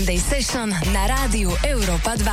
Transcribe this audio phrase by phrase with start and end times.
[0.00, 2.24] Sunday Session na rádiu Europa 2.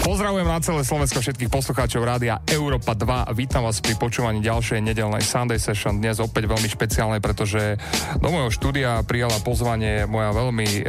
[0.00, 3.28] Pozdravujem na celé Slovensko všetkých poslucháčov rádia Európa 2.
[3.36, 6.00] Vítam vás pri počúvaní ďalšej nedelnej Sunday Session.
[6.00, 7.76] Dnes opäť veľmi špeciálne, pretože
[8.16, 10.80] do môjho štúdia prijala pozvanie moja veľmi e,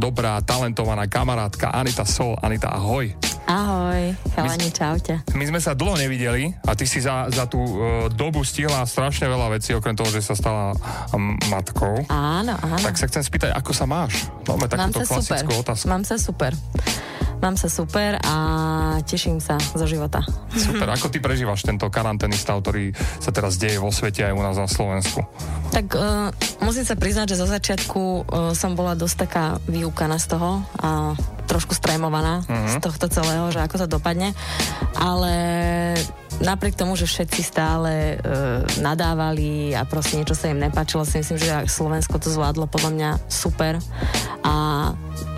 [0.00, 2.40] dobrá, talentovaná kamarátka Anita Sol.
[2.40, 3.29] Anita, ahoj.
[3.50, 5.26] Ahoj, chalani, čaute.
[5.34, 7.74] My sme sa dlho nevideli a ty si za, za tú e,
[8.14, 10.70] dobu stihla strašne veľa vecí, okrem toho, že sa stala
[11.10, 12.06] um, matkou.
[12.06, 12.78] Áno, áno.
[12.78, 14.30] Tak sa chcem spýtať, ako sa máš?
[14.46, 15.62] Máme takúto klasickú super.
[15.66, 15.90] otázku.
[15.90, 16.54] Mám sa super.
[17.42, 18.36] Mám sa super a
[19.02, 20.22] teším sa zo života.
[20.54, 24.42] Super, ako ty prežívaš tento karanténny stav, ktorý sa teraz deje vo svete aj u
[24.46, 25.26] nás na Slovensku?
[25.74, 26.30] Tak uh,
[26.62, 31.18] musím sa priznať, že zo začiatku uh, som bola dosť taká vyúkaná z toho a
[31.50, 32.70] trošku strémovaná uh-huh.
[32.70, 34.30] z tohto celého, že ako to dopadne.
[34.94, 35.34] Ale
[36.38, 41.42] napriek tomu, že všetci stále uh, nadávali a proste niečo sa im nepáčilo, si myslím,
[41.42, 43.82] že Slovensko to zvládlo podľa mňa super
[44.46, 44.54] a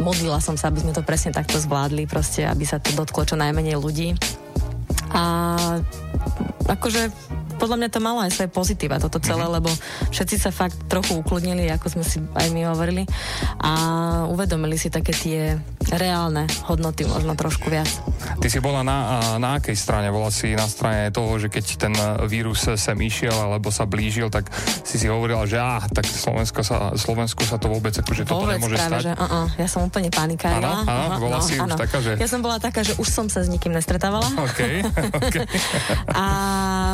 [0.04, 3.41] modlila som sa, aby sme to presne takto zvládli, proste, aby sa to dotklo čo
[3.41, 4.14] najmenej ľudí.
[5.12, 5.22] A
[6.69, 7.12] akože
[7.62, 9.56] podľa mňa to malo aj svoje pozitíva, toto celé, mm-hmm.
[9.62, 9.70] lebo
[10.10, 13.06] všetci sa fakt trochu ukludnili, ako sme si aj my hovorili
[13.62, 13.72] a
[14.27, 15.54] uvedomili si také tie
[15.94, 17.86] reálne hodnoty možno trošku viac.
[18.42, 18.98] Ty si bola na,
[19.38, 20.10] na akej strane?
[20.10, 21.94] Bola si na strane toho, že keď ten
[22.27, 24.50] vírus sem išiel alebo sa blížil, tak
[24.82, 28.58] si si hovorila, že ah, tak Slovensko sa, Slovensku sa to vôbec akože toto vôbec
[28.58, 29.02] nemôže práve, stať?
[29.04, 30.82] Že, uh-uh, ja som úplne panikárila.
[30.82, 31.74] Áno, áno, bola no, si áno.
[31.76, 32.12] už taká, že...
[32.16, 34.26] Ja som bola taká, že už som sa s nikým nestretávala.
[34.52, 34.84] Okay,
[35.22, 35.47] okay.
[36.19, 36.24] a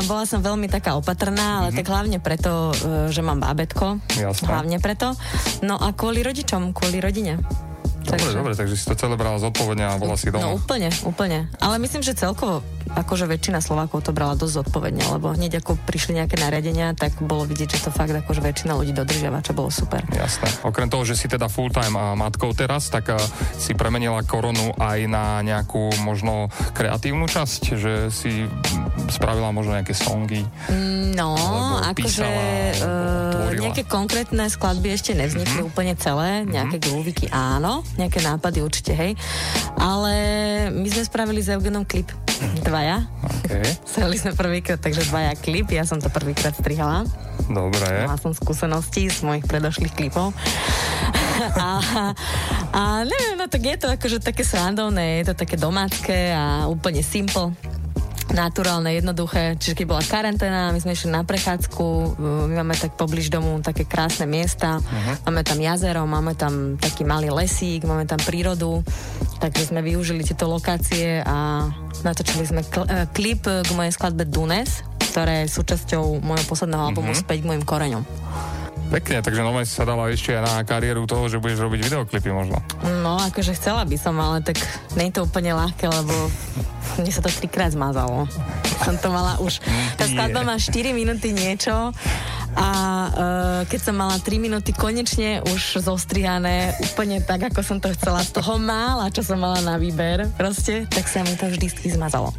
[0.05, 1.79] bola som veľmi taká opatrná, ale mm-hmm.
[1.79, 4.03] tak hlavne preto, e, že mám bábetko.
[4.19, 4.47] Jasné.
[4.51, 5.15] Hlavne preto.
[5.63, 7.39] No a kvôli rodičom, kvôli rodine.
[8.09, 8.37] Dobre, takže...
[8.41, 10.49] dobre, takže si to celé brala zodpovedne a bola si doma.
[10.49, 11.53] No úplne, úplne.
[11.61, 16.25] Ale myslím, že celkovo akože väčšina Slovákov to brala dosť zodpovedne, lebo hneď ako prišli
[16.25, 20.01] nejaké nariadenia, tak bolo vidieť, že to fakt akože väčšina ľudí dodržiava, čo bolo super.
[20.09, 20.49] Jasné.
[20.65, 23.13] Okrem toho, že si teda full-time matkou teraz, tak
[23.61, 28.49] si premenila koronu aj na nejakú možno kreatívnu časť, že si
[29.13, 30.45] spravila možno nejaké songy.
[31.13, 31.37] No,
[31.83, 32.29] akože
[32.85, 35.71] uh, nejaké konkrétne skladby ešte nevznikli mm-hmm.
[35.71, 36.93] úplne celé, nejaké mm-hmm.
[36.93, 39.19] grooviky áno, nejaké nápady určite, hej.
[39.77, 40.15] Ale
[40.71, 42.09] my sme spravili s Eugenom klip.
[42.63, 43.03] Dvaja.
[43.43, 43.67] Okay.
[43.91, 45.75] Sreli sme prvýkrát, takže dvaja klip.
[45.75, 47.03] Ja som to prvýkrát strihala.
[47.51, 48.07] Dobre.
[48.07, 50.31] Mala som skúsenosti z mojich predošlých klipov.
[51.65, 51.69] a,
[52.71, 57.03] a neviem, no tak je to akože také srandovné, je to také domácké a úplne
[57.03, 57.55] simple
[58.33, 59.57] naturálne, jednoduché.
[59.57, 63.89] Čiže keď bola karanténa, my sme išli na prechádzku, my máme tak pobliž domu také
[63.89, 65.29] krásne miesta, uh-huh.
[65.29, 68.85] máme tam jazero, máme tam taký malý lesík, máme tam prírodu,
[69.41, 71.69] takže sme využili tieto lokácie a
[72.05, 77.13] natočili sme kl- uh, klip k mojej skladbe Dunes, ktorá je súčasťou môjho posledného albumu
[77.13, 77.25] uh-huh.
[77.25, 78.05] Späť k mojim koreňom.
[78.89, 82.33] Pekne, takže nové si sa dala ešte aj na kariéru toho, že budeš robiť videoklipy
[82.33, 82.57] možno.
[83.05, 84.57] No, akože chcela by som, ale tak
[84.97, 86.15] nie je to úplne ľahké, lebo
[86.97, 88.25] mne sa to trikrát zmazalo.
[88.83, 89.61] Som to mala už...
[90.01, 91.93] Tá skladba má 4 minúty niečo
[92.59, 97.93] a uh, keď som mala 3 minúty konečne už zostrihané úplne tak, ako som to
[97.95, 101.71] chcela z toho mála, čo som mala na výber proste, tak sa mi to vždy
[101.93, 102.35] zmazalo.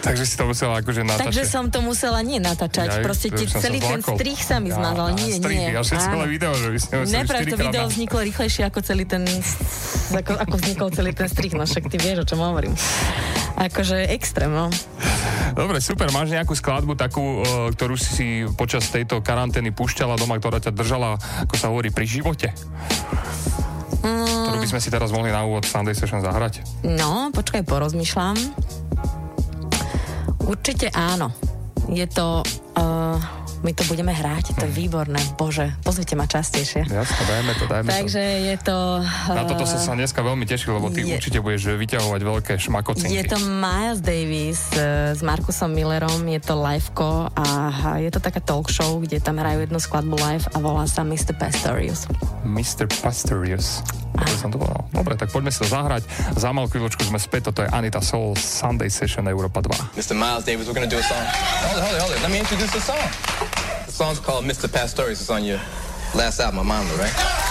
[0.00, 1.26] Takže si to musela akože natáčať.
[1.28, 5.12] Takže som to musela nie natáčať, ja, proste tie, celý ten strich sa mi zmazal.
[5.12, 5.68] Ja, nie, strich, nie.
[5.70, 7.90] Ja celé video, že by ste Neprav, to video na...
[7.90, 9.26] vzniklo rýchlejšie ako celý ten
[10.10, 12.74] ako, ako vznikol celý ten strich, no však ty vieš, o čom hovorím.
[13.60, 14.72] Akože extrém, no.
[15.52, 16.08] Dobre, super.
[16.14, 21.54] Máš nejakú skladbu takú, ktorú si počas tejto karantény púšťala doma, ktorá ťa držala, ako
[21.58, 22.54] sa hovorí, pri živote?
[24.00, 24.48] Mm.
[24.48, 26.64] Ktorú by sme si teraz mohli na úvod Sunday Session zahrať?
[26.86, 28.38] No, počkaj, porozmýšľam.
[30.48, 31.34] Určite áno.
[31.90, 32.40] Je to...
[32.78, 36.88] Uh, my to budeme hrať, to je výborné, bože, pozvite ma častejšie.
[36.88, 38.40] Jasne, dajme to, dajme Takže to.
[38.48, 38.76] je to...
[39.04, 42.52] Uh, Na toto som sa dneska veľmi tešil, lebo ty je, určite budeš vyťahovať veľké
[42.56, 43.12] šmakocinky.
[43.12, 47.44] Je to Miles Davis uh, s Markusom Millerom, je to liveko a
[48.00, 51.36] je to taká talk show, kde tam hrajú jednu skladbu live a volá sa Mr.
[51.36, 52.08] Pastorius.
[52.48, 52.88] Mr.
[53.04, 53.84] Pastorius.
[54.16, 54.84] Dobre som to povedal.
[54.92, 56.02] Dobre, tak poďme si to zahrať.
[56.36, 59.96] Za malú chvíľočku sme späť, toto je Anita Soul Sunday Session Europa 2.
[59.96, 60.12] Mr.
[60.16, 61.24] Miles Davis, we're gonna do a song.
[61.24, 62.20] Hold it, hold it, hold it.
[62.20, 63.49] Let me introduce the song.
[63.90, 64.72] The song's called Mr.
[64.72, 65.20] Pastorius.
[65.20, 65.58] It's on your
[66.14, 67.49] last album, Mama, right?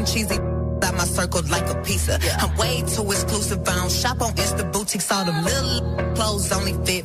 [0.00, 0.36] And cheesy
[0.84, 2.18] out my circle like a pizza.
[2.40, 3.60] I'm way too exclusive.
[3.68, 5.10] I don't shop on Insta boutiques.
[5.12, 6.99] All the little clothes only fit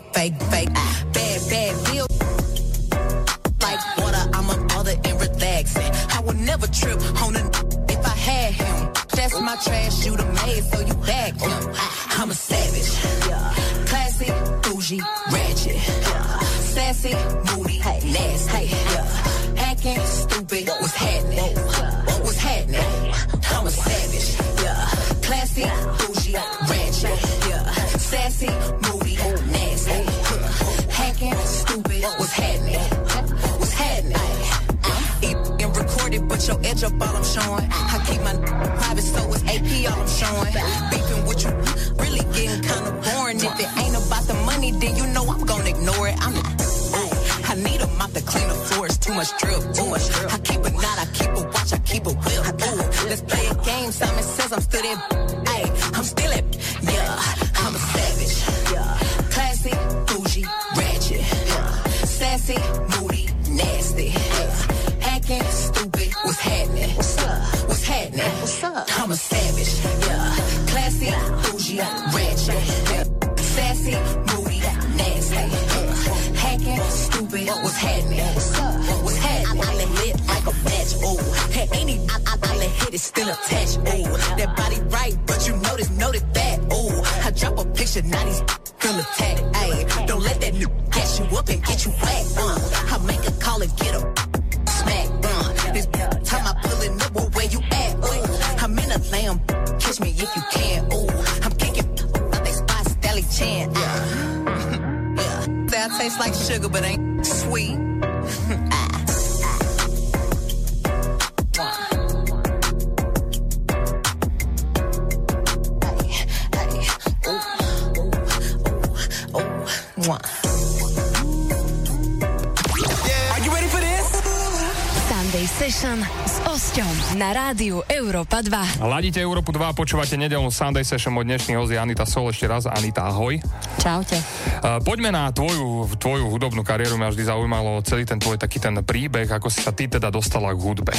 [125.36, 128.80] Sunday Session s Osťom na rádiu Európa 2.
[128.80, 132.32] Ladíte Európu 2 a počúvate nedelnú Sunday Session od dnešných hosti Anita Sol.
[132.32, 133.36] Ešte raz, Anita, ahoj.
[133.76, 134.16] Čaute.
[134.16, 136.96] Uh, poďme na tvoju, tvoju hudobnú kariéru.
[136.96, 140.56] Mňa vždy zaujímalo celý ten tvoj taký ten príbeh, ako si sa ty teda dostala
[140.56, 140.96] k hudbe.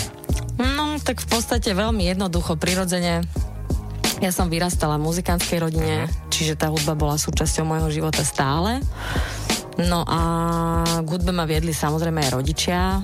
[0.60, 3.24] No, tak v podstate veľmi jednoducho, prirodzene.
[4.20, 8.84] Ja som vyrastala v muzikantskej rodine, čiže tá hudba bola súčasťou môjho života stále.
[9.80, 10.20] No a
[11.04, 13.00] k hudbe ma viedli samozrejme aj rodičia.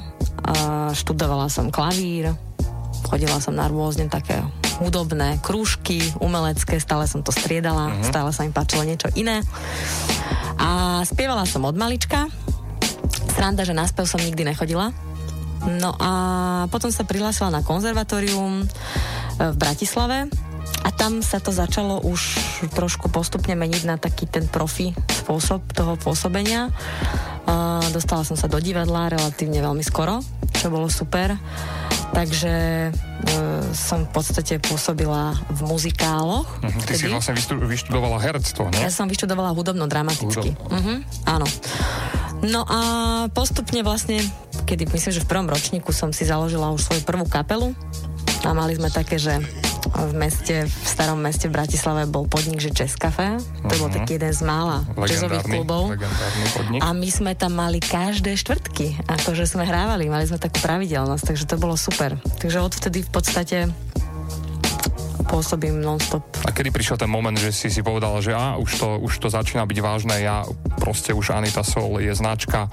[0.93, 2.35] Študovala som klavír,
[3.07, 4.43] chodila som na rôzne také
[4.83, 8.05] hudobné krúžky, umelecké, stále som to striedala, uh-huh.
[8.09, 9.45] stále sa mi páčilo niečo iné.
[10.59, 12.27] A spievala som od malička.
[13.33, 14.91] Sranda, že na spev som nikdy nechodila.
[15.63, 16.11] No a
[16.75, 18.67] potom sa prihlásila na konzervatórium e,
[19.39, 20.27] v Bratislave
[20.83, 22.39] a tam sa to začalo už
[22.75, 24.91] trošku postupne meniť na taký ten profi
[25.23, 26.75] spôsob toho pôsobenia.
[27.47, 30.23] A dostala som sa do divadla relatívne veľmi skoro,
[30.59, 31.39] čo bolo super.
[32.13, 32.91] Takže e,
[33.73, 36.61] som v podstate pôsobila v muzikáloch.
[36.61, 36.85] Uh-huh.
[36.85, 38.85] Ty si vlastne vyštudovala herectvo, nie?
[38.85, 40.53] Ja som vyštudovala hudobno-dramaticky.
[40.53, 40.77] Hudobno.
[40.77, 41.47] Mhm, áno.
[42.43, 42.79] No a
[43.33, 44.21] postupne vlastne,
[44.69, 47.73] kedy myslím, že v prvom ročníku som si založila už svoju prvú kapelu
[48.45, 49.39] a mali sme také, že
[49.91, 53.39] v meste, v starom meste v Bratislave bol podnik, že Jazz Café.
[53.67, 55.99] To bol taký jeden z mála jazzových klubov.
[56.79, 61.45] A my sme tam mali každé štvrtky, akože sme hrávali, mali sme takú pravidelnosť, takže
[61.51, 62.15] to bolo super.
[62.39, 63.59] Takže odvtedy v podstate
[65.25, 66.23] pôsobím non-stop.
[66.47, 69.29] A kedy prišiel ten moment, že si si povedala, že á, už to, už to
[69.31, 70.45] začína byť vážne, ja
[70.79, 72.69] proste už Anita Sol je značka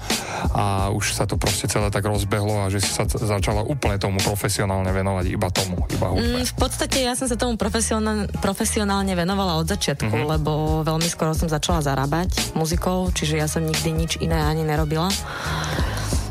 [0.54, 4.18] a už sa to proste celé tak rozbehlo a že si sa začala úplne tomu
[4.20, 6.42] profesionálne venovať iba tomu, iba hudbe.
[6.42, 10.32] Mm, v podstate ja som sa tomu profesionálne, profesionálne venovala od začiatku, mm-hmm.
[10.36, 15.08] lebo veľmi skoro som začala zarábať muzikou, čiže ja som nikdy nič iné ani nerobila.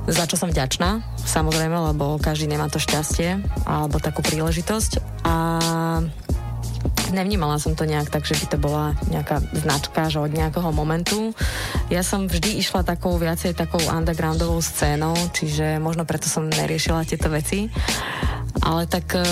[0.07, 5.25] Za čo som vďačná, samozrejme, lebo každý nemá to šťastie alebo takú príležitosť.
[5.27, 5.35] A
[7.11, 11.33] nevnímala som to nejak tak, že by to bola nejaká značka, že od nejakého momentu.
[11.89, 17.27] Ja som vždy išla takou viacej takou undergroundovou scénou, čiže možno preto som neriešila tieto
[17.33, 17.67] veci.
[18.61, 19.23] Ale tak e,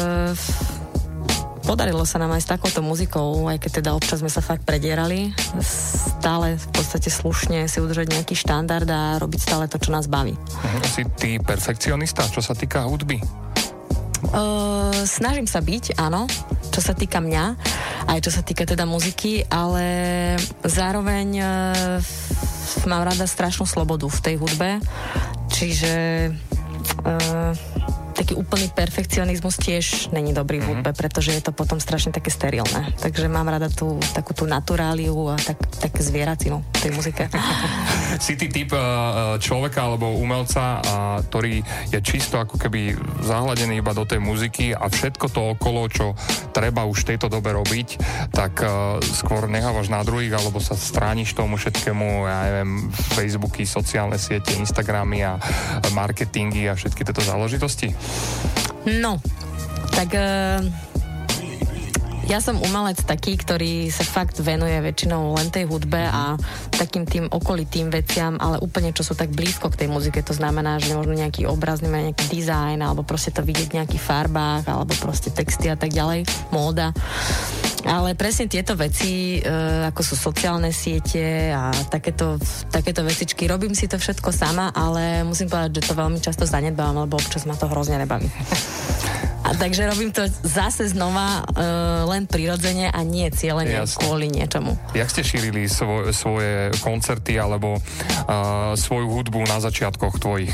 [1.67, 5.35] podarilo sa nám aj s takouto muzikou, aj keď teda občas sme sa fakt predierali,
[5.59, 10.31] stále v podstate slušne si udržať nejaký štandard a robiť stále to, čo nás baví.
[10.39, 13.19] Mhm, si ty perfekcionista, čo sa týka hudby?
[14.31, 16.25] Uh, snažím sa byť, áno,
[16.71, 17.45] čo sa týka mňa,
[18.09, 19.85] aj čo sa týka teda muziky, ale
[20.65, 21.99] zároveň uh,
[22.87, 24.81] mám rada strašnú slobodu v tej hudbe,
[25.51, 25.93] čiže
[27.03, 30.69] uh, taký úplný perfekcionizmus tiež není dobrý v mhm.
[30.73, 32.97] hudbe, pretože je to potom strašne také sterilné.
[32.97, 37.29] Takže mám rada tú takú tú naturáliu a tak, také zvieracinu tej muzike.
[38.25, 38.81] si ty typ eh,
[39.37, 40.81] človeka alebo umelca,
[41.29, 41.61] ktorý
[41.93, 46.17] je čisto ako keby zahladený iba do tej muziky a všetko to okolo, čo
[46.55, 47.87] treba už v tejto dobe robiť,
[48.33, 48.69] tak eh,
[49.05, 55.21] skôr nechávaš na druhých alebo sa strániš tomu všetkému, ja neviem, Facebooky, sociálne siete, Instagramy
[55.21, 55.37] a
[55.93, 57.93] marketingy a všetky tieto záležitosti?
[58.87, 59.19] No,
[59.91, 60.63] tak uh,
[62.27, 66.35] ja som umelec taký, ktorý sa fakt venuje väčšinou len tej hudbe a
[66.75, 70.19] takým tým okolitým veciam, ale úplne čo sú tak blízko k tej muzike.
[70.27, 74.67] To znamená, že možno nejaký obraz, nejaký dizajn, alebo proste to vidieť v nejakých farbách,
[74.67, 76.91] alebo proste texty a tak ďalej, móda.
[77.87, 79.47] Ale presne tieto veci, e,
[79.87, 82.35] ako sú sociálne siete a takéto,
[82.67, 87.07] takéto vecičky, robím si to všetko sama, ale musím povedať, že to veľmi často zanedbávam,
[87.07, 88.27] lebo občas ma to hrozne nebaví.
[89.47, 94.03] A takže robím to zase znova uh, len prirodzene a nie cieľene Jasne.
[94.03, 94.75] kvôli niečomu.
[94.91, 100.51] Jak ste šírili svo, svoje koncerty alebo uh, svoju hudbu na začiatkoch tvojich?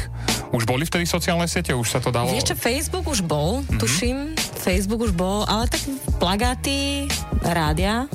[0.53, 1.73] Už boli vtedy sociálne siete?
[1.73, 2.29] Už sa to dalo?
[2.37, 3.81] Čo, Facebook už bol, mm-hmm.
[3.81, 4.17] tuším.
[4.61, 5.81] Facebook už bol, ale tak
[6.21, 7.09] plagáty,
[7.41, 8.05] rádia,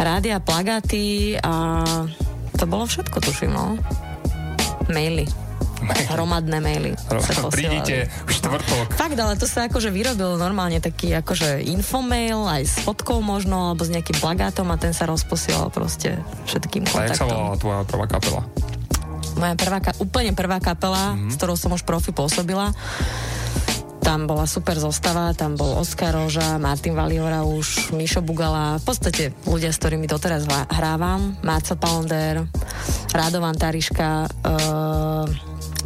[0.00, 1.84] rádia, plagáty a
[2.56, 3.76] to bolo všetko, tuším, no.
[4.88, 5.39] Maily
[6.10, 6.92] hromadné maily.
[7.50, 8.94] Prídite v štvrtok.
[8.94, 13.86] Fakt, ale to sa akože vyrobil normálne taký akože infomail, aj s fotkou možno, alebo
[13.86, 17.06] s nejakým plagátom a ten sa rozposielal proste všetkým kontaktom.
[17.06, 18.42] A jak sa volala tvoja prvá kapela?
[19.38, 21.30] Moja prvá, úplne prvá kapela, mm-hmm.
[21.30, 22.74] s ktorou som už profi pôsobila.
[24.10, 29.30] Tam bola super zostava, tam bol Oskar Roža, Martin Valiora už, Mišo Bugala, v podstate
[29.46, 32.42] ľudia, s ktorými doteraz hrávam, Marco Pounder,
[33.14, 35.30] Radovan Tariška, uh,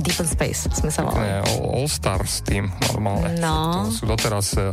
[0.00, 1.44] Deep in Space sme sa volali.
[1.52, 3.36] All Stars tým normálne.
[3.38, 3.92] No.
[3.92, 4.72] To sú doteraz uh,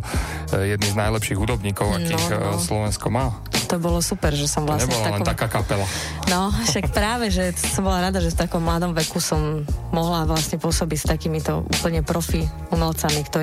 [0.56, 2.58] jedni z najlepších hudobníkov, no, akých no, no.
[2.58, 3.36] Slovensko má.
[3.72, 4.92] To bolo super, že som vlastne...
[4.92, 5.16] To nebola takom...
[5.16, 5.88] len taká kapela.
[6.28, 9.64] No, však práve, že som bola rada, že v takom mladom veku som
[9.96, 13.41] mohla vlastne pôsobiť s takýmito úplne profi umelcami, ktorí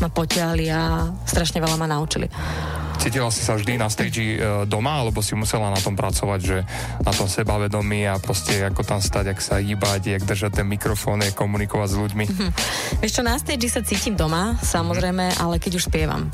[0.00, 2.28] ma potiahli a strašne veľa ma naučili.
[2.96, 6.64] Cítila si sa vždy na stage e, doma, alebo si musela na tom pracovať, že
[7.04, 11.22] na tom sebavedomí a proste ako tam stať, ak sa hýbať, jak držať ten mikrofón,
[11.22, 12.24] jak komunikovať s ľuďmi?
[12.24, 12.50] Hm.
[13.04, 15.36] Vieš čo, na stage sa cítim doma, samozrejme, hm.
[15.38, 16.26] ale keď už spievam.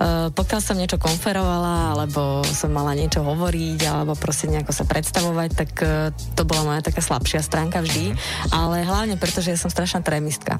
[0.00, 5.50] Uh, pokiaľ som niečo konferovala, alebo som mala niečo hovoriť, alebo proste nejako sa predstavovať,
[5.52, 8.16] tak uh, to bola moja taká slabšia stránka vždy, hm.
[8.50, 10.56] ale hlavne preto, že ja som strašná trémistka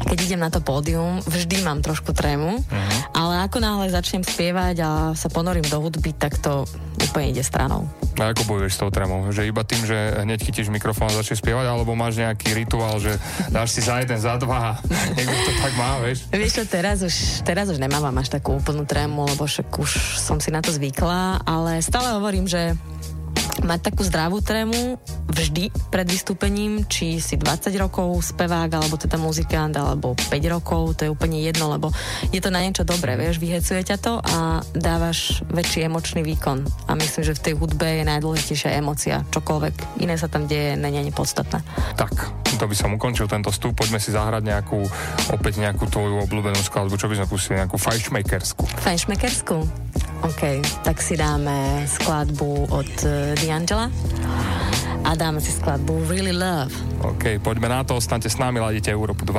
[0.00, 2.92] keď idem na to pódium, vždy mám trošku trému, uh-huh.
[3.12, 6.64] ale ako náhle začnem spievať a sa ponorím do hudby, tak to
[7.00, 7.88] úplne ide stranou.
[8.20, 9.24] A ako bojuješ s tou trémou?
[9.32, 13.16] Že iba tým, že hneď chytíš mikrofón a začneš spievať, alebo máš nejaký rituál, že
[13.48, 14.76] dáš si za jeden, za dva,
[15.16, 16.28] niekto to tak má, vieš?
[16.28, 20.36] Vieš čo, teraz už, teraz už nemávam až takú úplnú trému, lebo však už som
[20.36, 22.76] si na to zvykla, ale stále hovorím, že
[23.64, 24.96] mať takú zdravú trému
[25.30, 31.06] vždy pred vystúpením, či si 20 rokov spevák, alebo teda muzikant, alebo 5 rokov, to
[31.06, 31.88] je úplne jedno, lebo
[32.34, 36.66] je to na niečo dobré, vieš, vyhecuje ťa to a dávaš väčší emočný výkon.
[36.90, 39.22] A myslím, že v tej hudbe je najdôležitejšia emocia.
[39.30, 41.62] Čokoľvek iné sa tam deje, není ani podstatné.
[41.96, 42.12] Tak,
[42.58, 43.72] to by som ukončil tento vstup.
[43.78, 44.82] Poďme si zahrať nejakú,
[45.32, 46.98] opäť nejakú tvoju obľúbenú skladbu.
[46.98, 47.54] Čo by sme pustili?
[47.62, 48.64] Nejakú fajšmekersku.
[48.84, 49.56] Fajšmekersku?
[50.20, 53.88] OK, tak si dáme skladbu od uh, D'Angela
[55.00, 56.72] a dáme si skladbu Really Love.
[57.04, 59.36] OK, poďme na to, ostaňte s nami, ladíte Európu 2.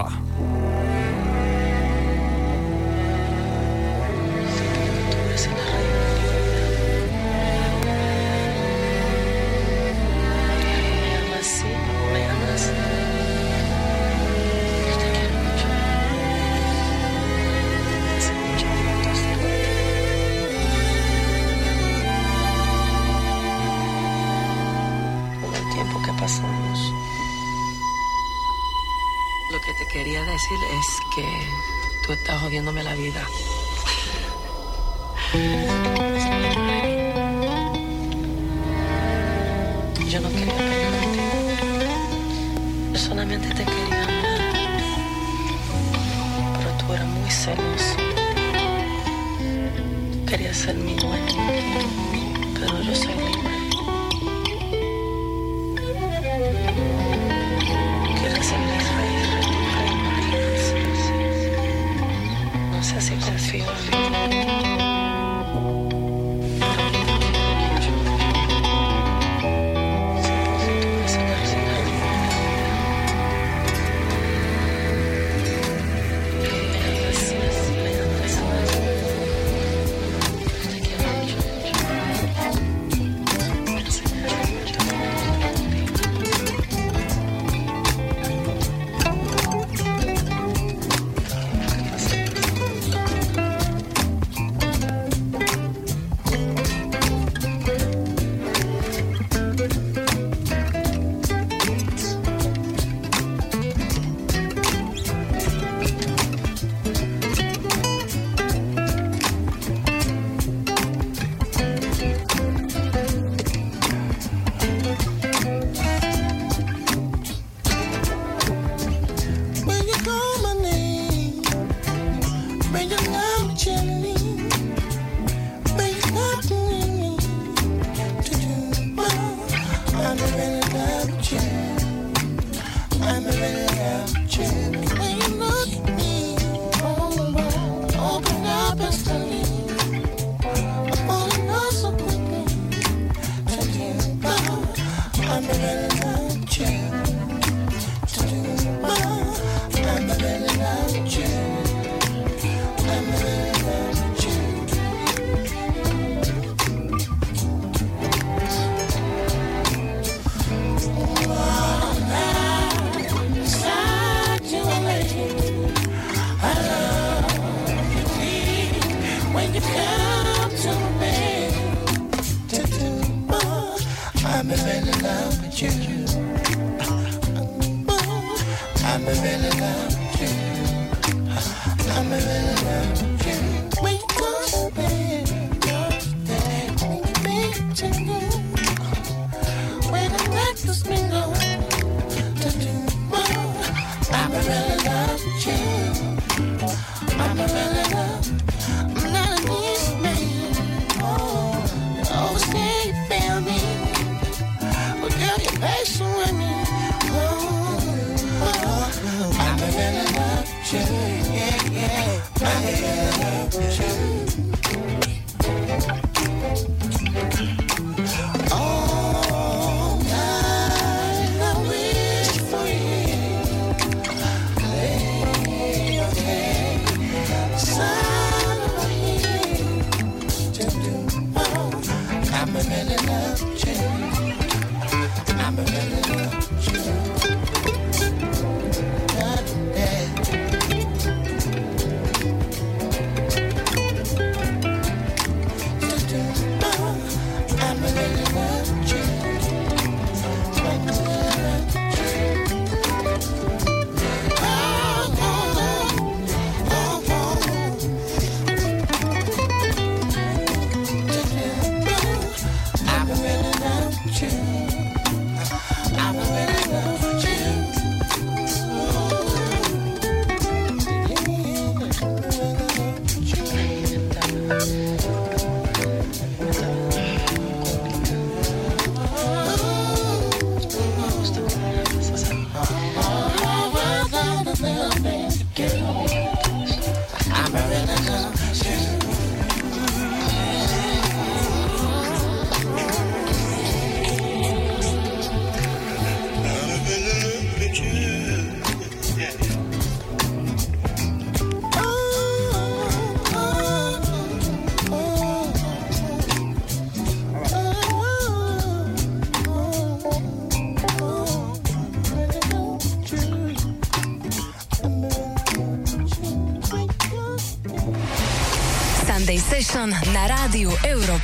[32.61, 33.21] Jodiéndome la vida.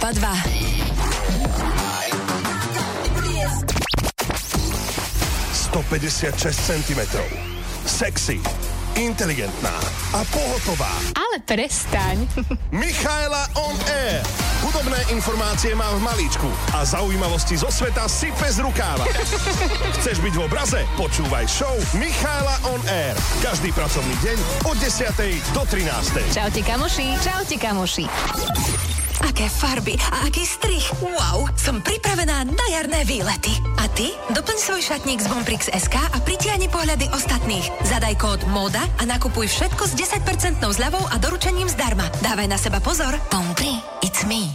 [0.07, 0.31] Európa 2.
[5.51, 7.01] 156 cm.
[7.83, 8.39] Sexy,
[8.95, 9.75] inteligentná
[10.15, 10.91] a pohotová.
[11.11, 12.23] Ale prestaň.
[12.71, 14.23] Michaela on air.
[14.63, 19.03] Hudobné informácie mám v malíčku a zaujímavosti zo sveta si bez rukáva.
[19.99, 20.79] Chceš byť v obraze?
[20.95, 23.15] Počúvaj show Michaela on air.
[23.43, 24.37] Každý pracovný deň
[24.71, 25.03] od 10.
[25.51, 26.31] do 13.
[26.31, 27.07] Čaute kamoši.
[27.19, 28.07] Čaute kamoši.
[29.37, 30.89] Aké farby a aký strich.
[30.97, 33.53] Wow, som pripravená na jarné výlety.
[33.77, 34.09] A ty?
[34.33, 37.69] Doplň svoj šatník z Bomprix SK a pritiahni pohľady ostatných.
[37.85, 42.09] Zadaj kód MODA a nakupuj všetko s 10% zľavou a doručením zdarma.
[42.25, 43.13] Dávaj na seba pozor.
[43.29, 44.49] Bompri, it's me.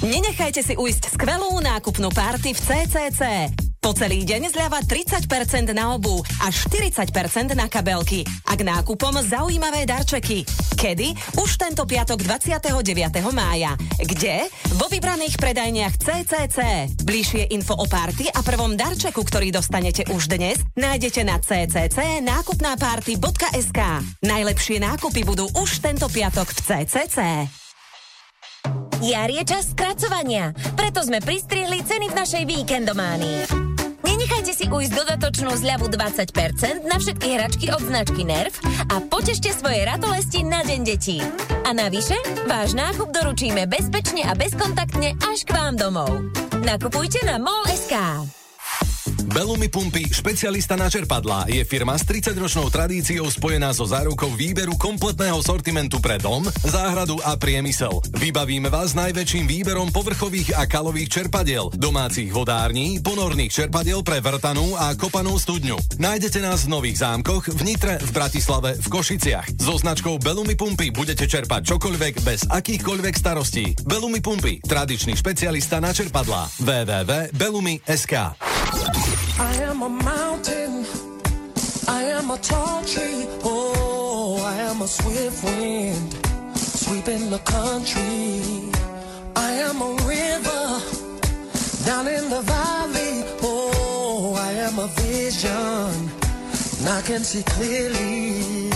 [0.00, 3.52] Nenechajte si ujsť skvelú nákupnú party v CCC.
[3.84, 5.28] Po celý deň zľava 30%
[5.76, 8.24] na obu a 40% na kabelky.
[8.48, 10.42] A k nákupom zaujímavé darčeky.
[10.76, 11.40] Kedy?
[11.40, 12.84] Už tento piatok 29.
[13.32, 13.72] mája.
[13.96, 14.44] Kde?
[14.76, 16.92] Vo vybraných predajniach CCC.
[17.00, 23.80] Bližšie info o party a prvom darčeku, ktorý dostanete už dnes, nájdete na ccc.nákupnáparty.sk.
[24.20, 27.48] Najlepšie nákupy budú už tento piatok v CCC.
[29.00, 33.65] Jar je čas skracovania, preto sme pristrihli ceny v našej víkendománii.
[34.16, 38.48] Nenechajte si ujsť dodatočnú zľavu 20% na všetky hračky od značky Nerv
[38.88, 41.20] a potešte svoje ratolesti na Deň detí.
[41.68, 42.16] A navyše,
[42.48, 46.32] váš nákup doručíme bezpečne a bezkontaktne až k vám domov.
[46.64, 47.92] Nakupujte na mall.sk.
[49.24, 55.40] Bellumi Pumpy, špecialista na čerpadlá, je firma s 30-ročnou tradíciou spojená so zárukou výberu kompletného
[55.40, 58.00] sortimentu pre dom, záhradu a priemysel.
[58.16, 64.92] Vybavíme vás najväčším výberom povrchových a kalových čerpadiel, domácich vodární, ponorných čerpadiel pre vrtanú a
[64.92, 65.76] kopanú studňu.
[65.96, 69.60] Nájdete nás v Nových zámkoch, v Nitre, v Bratislave, v Košiciach.
[69.60, 73.72] So značkou Bellumi Pumpy budete čerpať čokoľvek bez akýchkoľvek starostí.
[73.84, 76.50] Bellumi Pumpy, tradičný špecialista na čerpadlá.
[76.60, 78.14] www.bellumi.sk
[79.38, 80.84] I am a mountain.
[81.88, 83.26] I am a tall tree.
[83.44, 86.14] Oh, I am a swift wind
[86.56, 88.70] sweeping the country.
[89.36, 90.80] I am a river
[91.84, 93.24] down in the valley.
[93.42, 96.10] Oh, I am a vision.
[96.78, 98.68] And I can see clearly.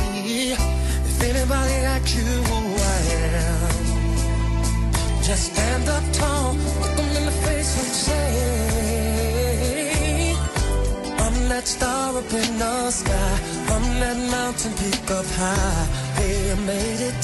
[1.10, 2.60] If anybody asks you who
[2.96, 3.72] I am,
[5.22, 9.09] just stand up tall, look them in the face and say.
[11.50, 13.38] That star up in the sky.
[13.74, 15.84] I'm that mountain peak up high.
[16.14, 17.22] Hey, I made it.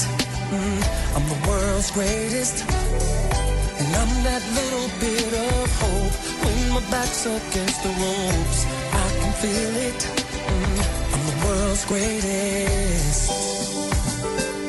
[0.51, 0.83] Mm,
[1.15, 2.65] I'm the world's greatest.
[3.79, 6.15] And I'm that little bit of hope.
[6.43, 8.59] When my back's against the ropes,
[8.91, 10.01] I can feel it.
[10.51, 10.79] Mm,
[11.13, 13.31] I'm the world's greatest.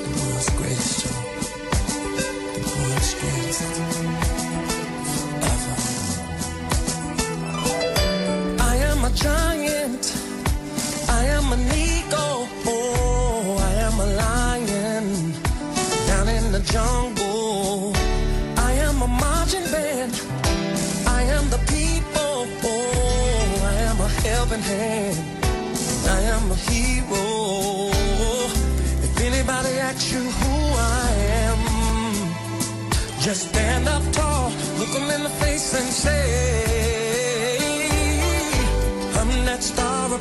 [0.07, 1.03] The world's greatest,
[2.55, 3.88] The world's greatest.
[9.09, 10.05] A giant.
[11.09, 12.41] I am an eagle.
[12.67, 15.07] Oh, I am a lion
[16.09, 17.93] down in the jungle.
[18.57, 20.13] I am a marching band.
[21.07, 22.37] I am the people.
[22.73, 25.19] Oh, I am a helping hand.
[26.17, 27.25] I am a hero.
[29.07, 30.55] If anybody asks you who
[31.05, 31.11] I
[31.47, 31.61] am,
[33.21, 36.68] just stand up tall, look them in the face and say,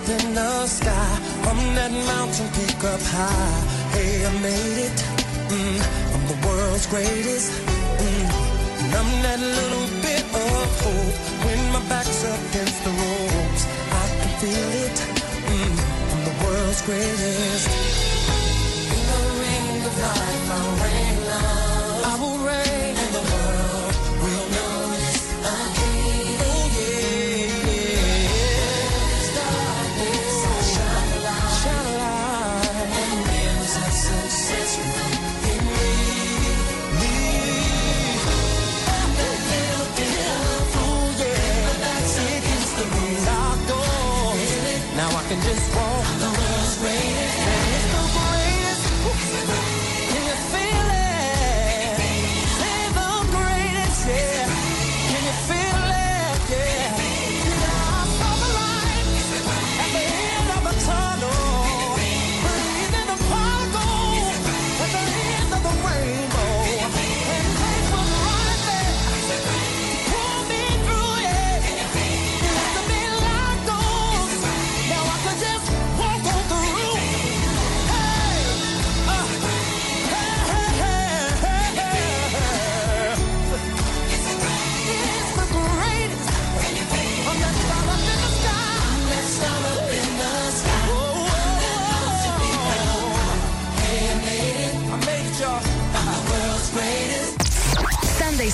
[0.08, 1.20] up in the sky.
[1.50, 3.60] I'm that mountain peak up high.
[3.94, 4.98] Hey, I made it.
[5.50, 5.80] Mm,
[6.14, 7.52] I'm the world's greatest.
[8.04, 8.28] Mm,
[8.84, 11.18] and I'm that little bit of hope.
[11.46, 14.98] When my back's against the ropes, I can feel it.
[15.52, 15.76] Mm,
[16.14, 17.68] I'm the world's greatest.
[18.94, 21.27] In the ring of life, I'll reign
[45.30, 46.17] and just walk.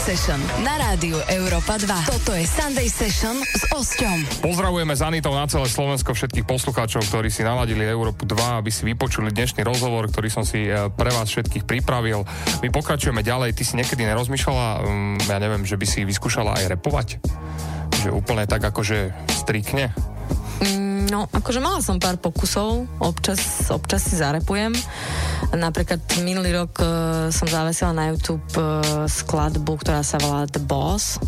[0.04, 0.36] Session
[0.68, 1.88] na rádiu Európa 2.
[1.88, 4.44] Toto je Sunday Session s Osťom.
[4.44, 8.84] Pozdravujeme za Anitou na celé Slovensko všetkých poslucháčov, ktorí si naladili Európu 2, aby si
[8.84, 12.28] vypočuli dnešný rozhovor, ktorý som si e, pre vás všetkých pripravil.
[12.60, 13.56] My pokračujeme ďalej.
[13.56, 17.24] Ty si niekedy nerozmýšľala, um, ja neviem, že by si vyskúšala aj repovať?
[18.04, 19.96] Že úplne tak akože strikne?
[21.10, 23.40] No, akože mala som pár pokusov, občas,
[23.74, 24.72] občas si zarepujem.
[25.52, 26.88] Napríklad minulý rok uh,
[27.34, 31.20] som zavesila na YouTube uh, skladbu, ktorá sa volá The Boss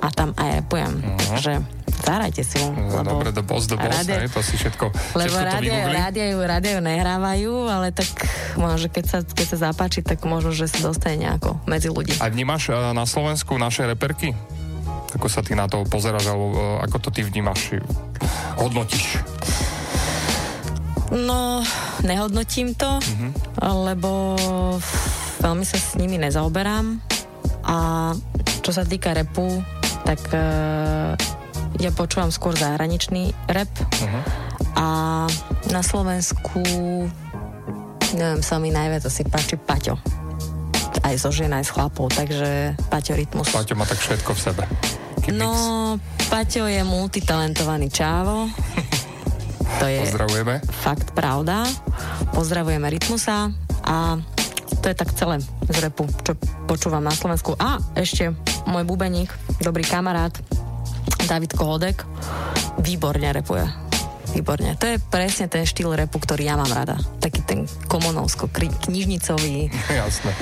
[0.00, 0.92] a tam aj repujem.
[0.98, 1.18] Uh-huh.
[1.36, 1.52] Takže
[2.00, 2.68] zahrajte si ju.
[2.72, 6.76] No, Dobre, The Boss, The Boss, rádia- hej, to si všetko, Lebo rádio, rádio, rádio
[6.80, 8.08] nehrávajú, ale tak
[8.56, 12.16] možno, keď sa, keď sa zapáči, tak možno, že sa dostane nejako medzi ľudí.
[12.18, 14.32] A vnímaš e, na Slovensku naše reperky?
[15.10, 17.78] Ako sa ty na to pozeráš, alebo e, ako to ty vnímaš,
[18.56, 19.18] hodnotíš?
[21.10, 21.66] No,
[22.00, 23.28] nehodnotím to, Mhm.
[23.82, 24.38] lebo
[25.40, 27.02] veľmi sa s nimi nezaoberám
[27.64, 27.76] a
[28.62, 29.58] čo sa týka repu,
[30.00, 31.12] tak uh,
[31.76, 33.68] ja počúvam skôr zahraničný rap
[34.00, 34.20] Mhm.
[34.74, 34.86] a
[35.68, 36.62] na Slovensku
[38.12, 39.98] neviem, sa mi najviac asi páči Paťo.
[41.00, 43.48] Aj zo žien, aj z chlapov, takže Paťo Rytmus.
[43.48, 44.62] Paťo má tak všetko v sebe.
[45.30, 45.50] No,
[46.26, 48.46] Paťo je multitalentovaný čávo.
[49.70, 50.60] To je Pozdravujeme.
[50.82, 51.62] fakt pravda.
[52.34, 53.48] Pozdravujeme Rytmusa
[53.86, 54.18] a
[54.82, 56.34] to je tak celé z repu, čo
[56.66, 57.54] počúvam na Slovensku.
[57.54, 58.34] A ešte
[58.66, 59.30] môj bubeník,
[59.62, 60.34] dobrý kamarát,
[61.24, 62.02] David Kohodek,
[62.82, 63.62] výborne repuje.
[64.34, 64.74] Výborne.
[64.76, 66.98] To je presne ten štýl repu, ktorý ja mám rada.
[67.22, 69.70] Taký ten komonovsko-knižnicový.
[69.88, 70.32] Jasné.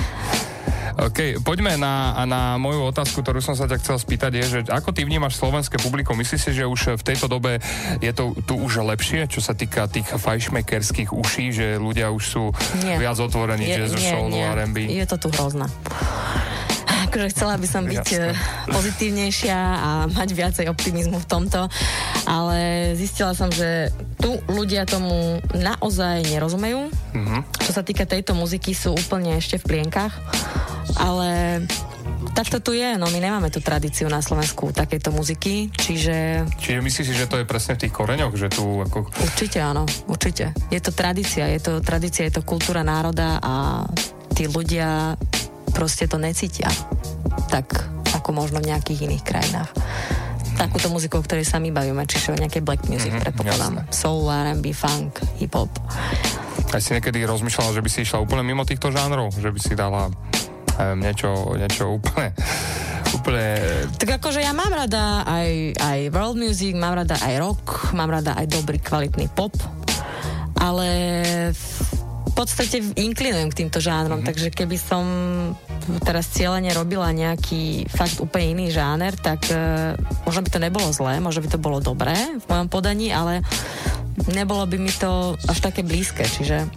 [0.99, 4.91] OK, poďme na, na moju otázku, ktorú som sa ťa chcel spýtať, je, že ako
[4.91, 6.19] ty vnímaš slovenské publikum?
[6.19, 7.63] Myslíš si, že už v tejto dobe
[8.03, 12.43] je to tu už lepšie, čo sa týka tých fajšmekerských uší, že ľudia už sú
[12.83, 12.99] Nie.
[12.99, 14.43] viac otvorení Je- jazzu, nie, nie.
[14.43, 14.77] R&B?
[14.91, 15.71] Je to tu hrozné.
[17.07, 18.31] Akože chcela by som byť Jasné.
[18.31, 18.37] eh,
[18.75, 21.71] pozitívnejšia a mať viacej optimizmu v tomto,
[22.27, 26.91] ale zistila som, že tu ľudia tomu naozaj nerozumejú.
[27.15, 27.37] Mhm.
[27.63, 30.13] Čo sa týka tejto muziky, sú úplne ešte v plienkach,
[30.99, 31.63] ale
[32.35, 37.07] takto tu je, no my nemáme tú tradíciu na Slovensku takejto muziky, čiže Čiže myslíš
[37.07, 39.11] si, že to je presne v tých koreňoch, že tu ako...
[39.11, 40.51] Určite áno, určite.
[40.71, 43.85] Je to tradícia, je to tradícia, je to kultúra národa a
[44.35, 45.19] tí ľudia
[45.71, 46.69] proste to necítia
[47.49, 47.65] tak,
[48.13, 49.71] ako možno v nejakých iných krajinách.
[50.59, 53.73] Takúto muziku, o ktorej sa my bavíme, čiže o nejakej black music, Mhm, mm-hmm, predpokladám.
[53.95, 55.71] Soul, R&B, funk, hip-hop.
[56.69, 59.33] Aj si niekedy rozmýšľala, že by si išla úplne mimo týchto žánrov?
[59.33, 60.11] Že by si dala
[60.77, 61.29] neviem, niečo,
[61.59, 62.31] niečo úplne,
[63.17, 63.45] úplne
[63.99, 68.35] Tak akože ja mám rada aj, aj world music, mám rada aj rock, mám rada
[68.39, 69.51] aj dobrý kvalitný pop,
[70.55, 70.87] ale
[72.29, 74.29] v podstate inklinujem k týmto žánrom, mm-hmm.
[74.29, 75.03] takže keby som
[76.05, 81.17] teraz cieľene robila nejaký fakt úplne iný žáner, tak uh, možno by to nebolo zlé,
[81.17, 83.41] možno by to bolo dobré v mojom podaní, ale
[84.27, 86.67] nebolo by mi to až také blízke, čiže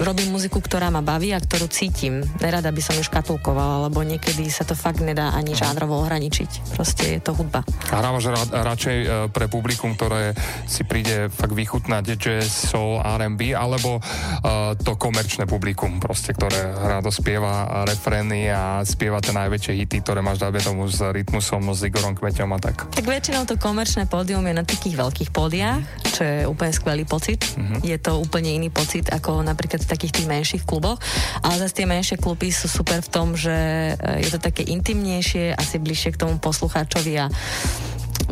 [0.00, 2.20] robím muziku, ktorá ma baví a ktorú cítim.
[2.40, 6.76] Nerada by som ju škatulkovala, lebo niekedy sa to fakt nedá ani žánrovo ohraničiť.
[6.76, 7.64] Proste je to hudba.
[7.92, 10.36] A hrávaš ra- radšej e, pre publikum, ktoré
[10.68, 17.08] si príde fakt vychutnať jazz, soul, R&B, alebo uh, to komerčné publikum, proste, ktoré rado
[17.14, 22.18] spieva refrény a spieva tie najväčšie hity, ktoré máš dať tomu s rytmusom, s Igorom
[22.18, 22.90] Kmeťom a tak.
[22.90, 25.82] Tak väčšinou to komerčné pódium je na takých veľkých pódiách,
[26.16, 27.42] čo je úplne skvelý pocit.
[27.58, 27.84] Mhm.
[27.84, 30.98] Je to úplne iný pocit ako napríklad v takých tých menších kluboch.
[31.42, 33.52] Ale zase tie menšie kluby sú super v tom, že
[33.94, 37.26] e, je to také intimnejšie, asi bližšie k tomu poslucháčovi a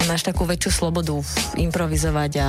[0.04, 1.16] máš takú väčšiu slobodu
[1.56, 2.48] improvizovať a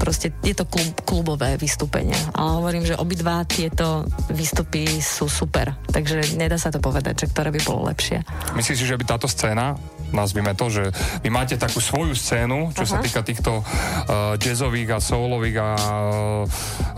[0.00, 2.16] proste je to klub, klubové vystúpenie.
[2.34, 5.76] Ale hovorím, že obidva tieto výstupy sú super.
[5.92, 8.24] Takže nedá sa to povedať, že ktoré by bolo lepšie.
[8.56, 9.76] Myslíš si, že by táto scéna,
[10.12, 10.92] nazvime to, že
[11.24, 13.04] vy máte takú svoju scénu, čo sa Aha.
[13.04, 16.44] týka týchto uh, jazzových a soulových a uh,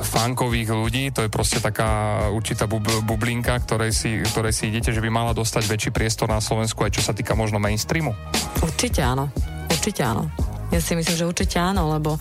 [0.03, 5.03] funkových ľudí, to je proste taká určitá bub- bublinka, ktorej si, ktorej si idete, že
[5.03, 8.17] by mala dostať väčší priestor na Slovensku, aj čo sa týka možno mainstreamu?
[8.64, 9.31] Určite áno.
[9.70, 10.30] Určite áno.
[10.74, 12.18] Ja si myslím, že určite áno, lebo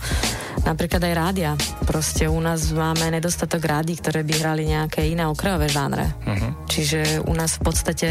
[0.62, 1.52] napríklad aj rádia.
[1.82, 6.06] Proste u nás máme nedostatok rádií, ktoré by hrali nejaké iné okrajové žánre.
[6.22, 6.50] Uh-huh.
[6.70, 8.08] Čiže u nás v podstate,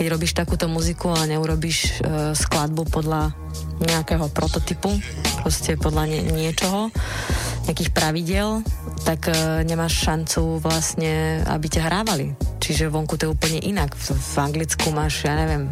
[0.00, 3.36] keď robíš takúto muziku a neurobíš e, skladbu podľa
[3.82, 4.96] nejakého prototypu,
[5.42, 6.88] proste podľa nie, niečoho,
[7.66, 8.62] nejakých pravidel,
[9.02, 12.34] tak e, nemáš šancu vlastne, aby ťa hrávali.
[12.62, 13.92] Čiže vonku to je úplne inak.
[13.92, 15.68] V, v Anglicku máš, ja neviem,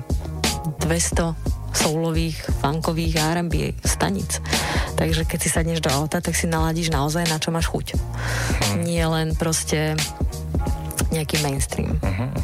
[0.84, 4.42] 200 soulových, funkových a R&B staníc.
[4.98, 7.96] Takže keď si sadneš do auta, tak si naladíš naozaj na čo máš chuť.
[8.82, 9.96] Nie len proste
[11.10, 11.98] nejaký mainstream,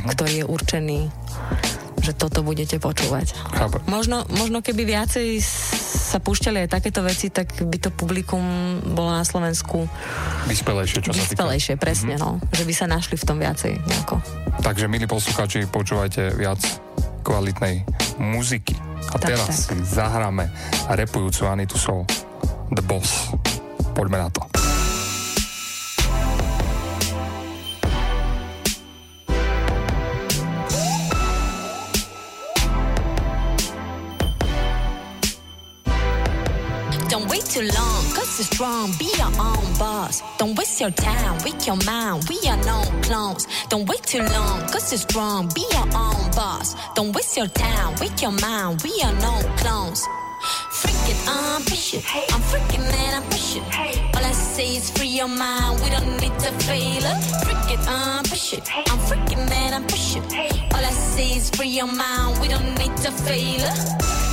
[0.09, 1.01] ktorý je určený
[2.07, 3.35] že toto budete počúvať.
[3.35, 3.83] Chápem.
[3.91, 8.47] Možno, možno keby viacej sa púšťali aj takéto veci, tak by to publikum
[8.95, 9.91] bolo na Slovensku
[10.47, 11.43] Vyspelejšie, čo sa týka.
[11.43, 12.39] vyspelejšie, presne, no.
[12.55, 14.23] Že by sa našli v tom viacej nejako.
[14.63, 16.63] Takže, milí poslucháči, počúvajte viac
[17.27, 17.83] kvalitnej
[18.23, 18.79] muziky.
[19.11, 20.47] A Tak, teraz si zahráme
[20.95, 22.07] repujúcu Anitu Sol,
[22.71, 23.35] The Boss.
[23.99, 24.47] Poďme na to.
[37.57, 38.93] Too long, cause it's strong.
[38.99, 40.23] Be your own boss.
[40.37, 42.29] Don't waste your time with your mind.
[42.29, 43.47] We are no clones.
[43.71, 45.49] Don't wait too long, cause it's strong.
[45.55, 46.77] Be your own boss.
[46.95, 48.83] Don't waste your time with your mind.
[48.83, 50.05] We are no clones.
[50.71, 52.05] Freak it, I'm push it.
[52.35, 53.65] I'm freaking and I'm pushing.
[54.15, 55.81] All I say is free your mind.
[55.83, 57.21] We don't need to fail it.
[57.45, 58.69] Freak it, I'm push it.
[58.77, 60.25] I'm freaking and I'm pushing.
[60.75, 62.39] All I say is free your mind.
[62.43, 64.26] We don't need to fail it.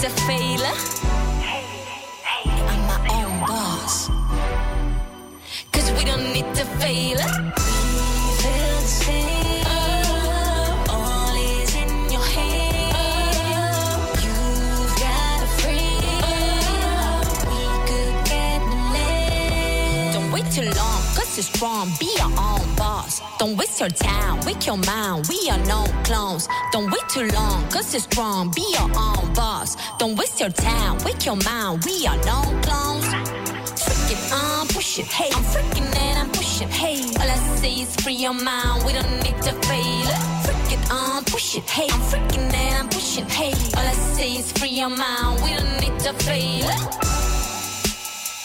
[0.00, 0.60] To fail.
[2.68, 4.08] I'm my own boss.
[5.72, 7.18] Cause we don't need to fail.
[21.38, 21.92] Long, strong.
[22.00, 23.20] Be your own boss.
[23.38, 25.28] Don't waste your time with your mind.
[25.28, 26.48] We are no clones.
[26.72, 28.50] Don't wait too long, cause you're strong.
[28.50, 29.76] Be your own boss.
[29.98, 31.84] Don't waste your time with your mind.
[31.84, 33.06] We are no clones.
[33.82, 35.04] Freak it, I'm pushing.
[35.04, 36.68] Hey, I'm freaking and I'm pushing.
[36.68, 38.84] Hey, all I say is free your mind.
[38.84, 40.08] We don't need to fail.
[40.70, 41.62] It, I'm pushing.
[41.62, 43.26] Hey, I'm freaking and I'm pushing.
[43.26, 45.42] Hey, all I say is free your mind.
[45.42, 46.68] We don't need to fail.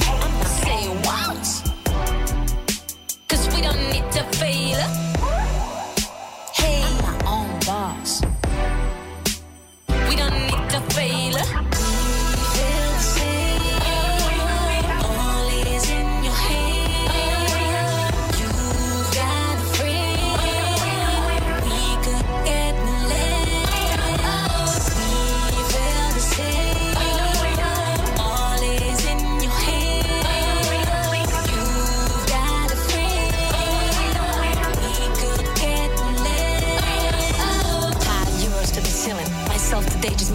[0.06, 1.63] I'ma say what?
[4.44, 5.23] 为了。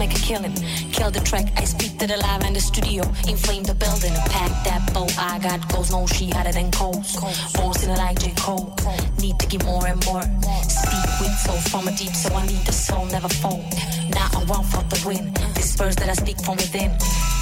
[0.09, 0.53] Make a killing.
[0.91, 3.03] Kill the track, I speak to the live in the studio.
[3.27, 5.07] Inflame the building, pack that bow.
[5.17, 7.15] I got goals, no she hotter than coals.
[7.53, 8.33] Balls in it like J.
[8.37, 8.75] Cole.
[9.21, 10.23] Need to get more and more.
[10.63, 13.65] Speak with soul from a deep, so I need the soul never fold.
[14.11, 15.33] Now I want for the win.
[15.55, 16.91] This verse that I speak from within.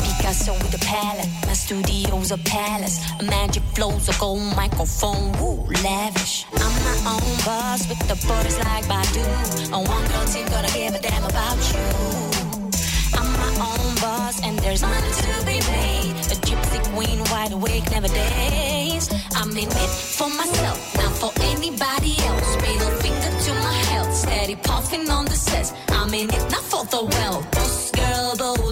[0.02, 1.30] Picasso with a palette.
[1.46, 3.00] My studio's a palace.
[3.22, 5.32] Magic flows, a gold microphone.
[5.40, 6.46] Woo, lavish.
[6.54, 9.24] I'm my own boss with the borders like Badu.
[9.72, 12.37] A one girl team gonna give a damn about you.
[14.28, 16.16] Boss and there's money to be made.
[16.34, 19.08] A gypsy queen, wide awake, never days.
[19.34, 22.56] I'm in it for myself, not for anybody else.
[22.58, 25.74] Middle finger to my health, steady puffing on the cess.
[25.88, 27.52] I'm in it not for the wealth.
[27.52, 28.72] Boss girl, bow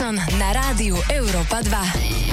[0.00, 2.29] Session na rádiu Európa 2.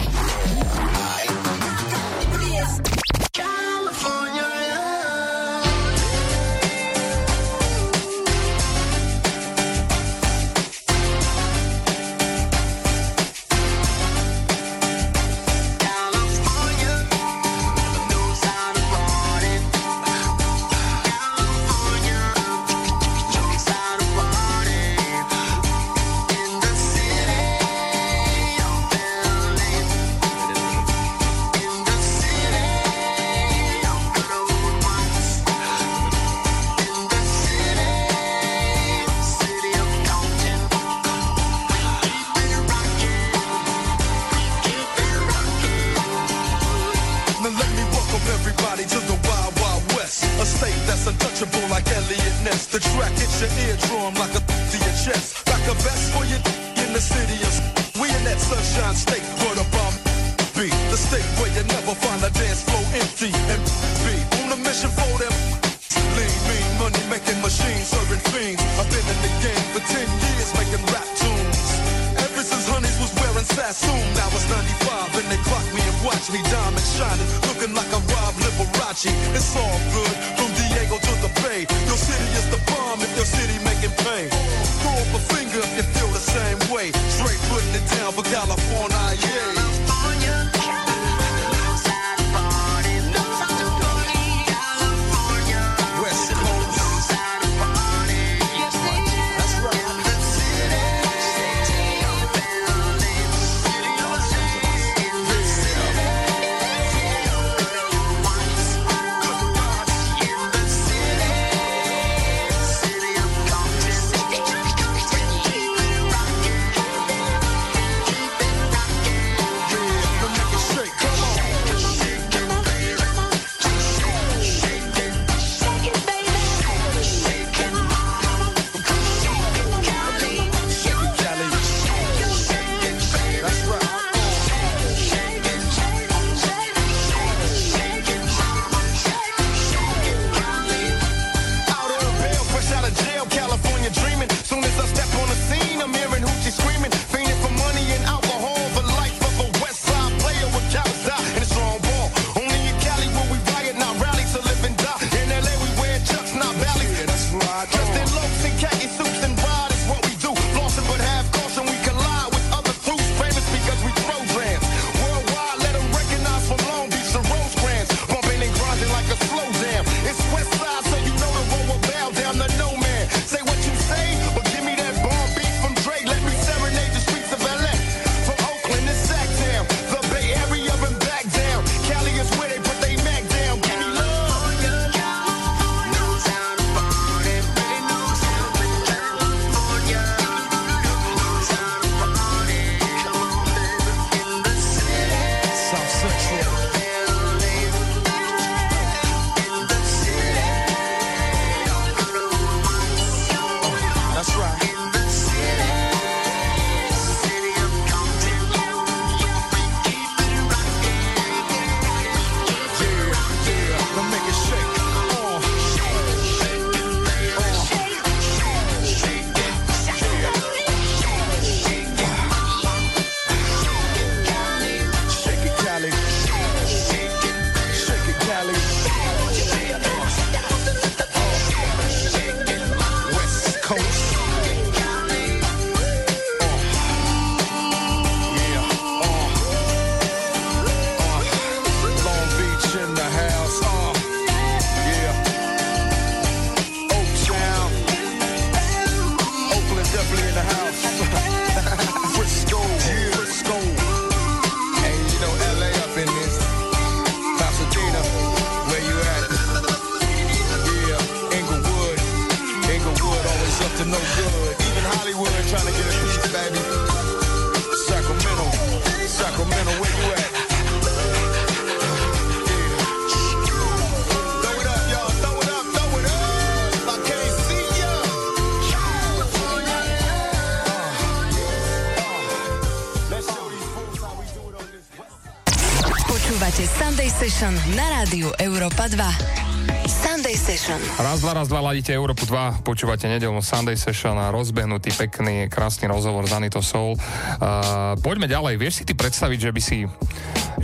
[288.87, 289.87] 2.
[289.87, 290.79] Sunday Session.
[290.95, 295.91] Raz, dva, raz, dva, ladíte Európu 2, počúvate nedelnú Sunday Session a rozbehnutý, pekný, krásny
[295.91, 296.95] rozhovor z Anito Soul.
[296.95, 298.55] Uh, poďme ďalej.
[298.55, 299.77] Vieš si ty predstaviť, že by si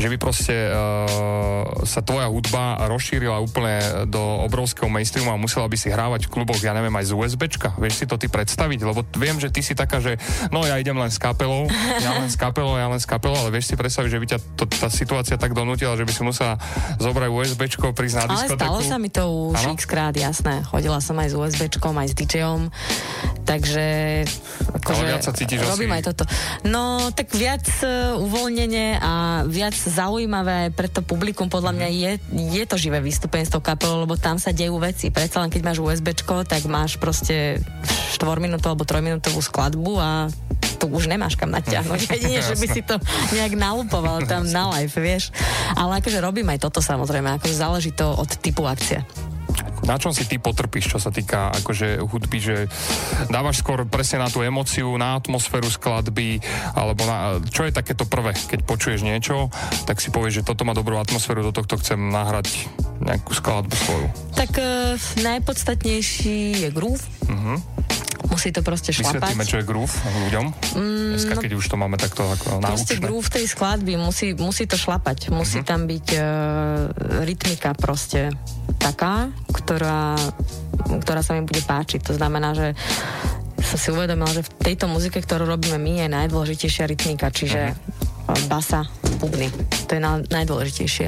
[0.04, 5.80] že by proste uh, sa tvoja hudba rozšírila úplne do obrovského mainstreamu a musela by
[5.80, 7.80] si hrávať v kluboch, ja neviem, aj z USBčka.
[7.80, 8.84] Vieš si to ty predstaviť?
[8.84, 10.20] Lebo viem, že ty si taká, že
[10.52, 11.72] no ja idem len s kapelou,
[12.04, 14.40] ja len s kapelou, ja len s kapelou, ale vieš si predstaviť, že by ťa
[14.60, 16.60] to, tá situácia tak donútila, že by si musela
[17.00, 18.60] zobrať USBčko, prísť na Ale diskotéku.
[18.60, 19.24] stalo sa mi to
[19.56, 19.80] už Áno?
[19.80, 20.68] x krát, jasné.
[20.68, 22.62] Chodila som aj s USBčkom, aj s DJom,
[23.48, 23.86] takže
[24.84, 26.24] akože, Ale viac sa cítiš robím asi- aj toto.
[26.68, 29.14] No, tak viac uh, uvoľnenie a
[29.48, 32.12] viac zaujímavé pre to publikum, podľa mňa je,
[32.60, 35.10] je to živé vystúpenie s tou kapelou, lebo tam sa dejú veci.
[35.10, 37.64] Predsa len keď máš USBčko, tak máš proste
[38.14, 40.10] 4 minútovú alebo 3 minútovú skladbu a
[40.78, 42.00] tu už nemáš kam natiahnuť.
[42.20, 43.00] Jedine, že by si to
[43.32, 45.32] nejak nalupoval tam na live, vieš.
[45.80, 49.00] Ale akože robím aj toto samozrejme, akože záleží to od typu akcie.
[49.84, 52.56] Na čom si ty potrpíš, čo sa týka akože hudby, že
[53.28, 56.40] dávaš skôr presne na tú emociu, na atmosféru skladby,
[56.76, 59.52] alebo na, čo je takéto prvé, keď počuješ niečo,
[59.84, 62.72] tak si povieš, že toto má dobrú atmosféru, do tohto chcem nahrať
[63.04, 64.08] nejakú skladbu svoju.
[64.40, 67.04] Tak uh, najpodstatnejší je groove.
[67.28, 67.60] Uh-huh.
[68.24, 69.20] Musí to proste šlapať.
[69.20, 69.94] Vysvetlíme, čo je groove
[70.26, 70.46] ľuďom.
[70.74, 73.04] Mm, Dneska, no, keď už to máme takto ako Proste náučné.
[73.04, 75.30] groove tej skladby, musí, musí to šlapať.
[75.30, 75.66] Musí Mhm.
[75.66, 76.24] tam byť uh,
[77.22, 78.34] rytmika proste
[78.78, 80.18] taká, ktorá,
[81.00, 82.02] ktorá sa mi bude páčiť.
[82.04, 82.74] To znamená, že
[83.60, 87.78] som si uvedomila, že v tejto muzike, ktorú robíme my, je najdôležitejšia rytmika, čiže uh,
[88.46, 88.88] basa,
[89.18, 89.48] bubny.
[89.86, 91.08] To je na, najdôležitejšie.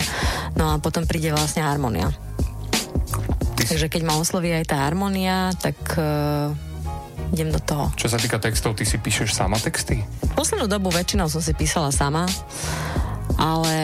[0.56, 2.12] No a potom príde vlastne harmonia.
[3.56, 6.54] Takže keď ma osloví aj tá harmonia, tak uh,
[7.34, 7.90] idem do toho.
[7.96, 10.04] Čo sa týka textov, ty si píšeš sama texty?
[10.36, 12.28] Poslednú dobu väčšinou som si písala sama,
[13.40, 13.76] ale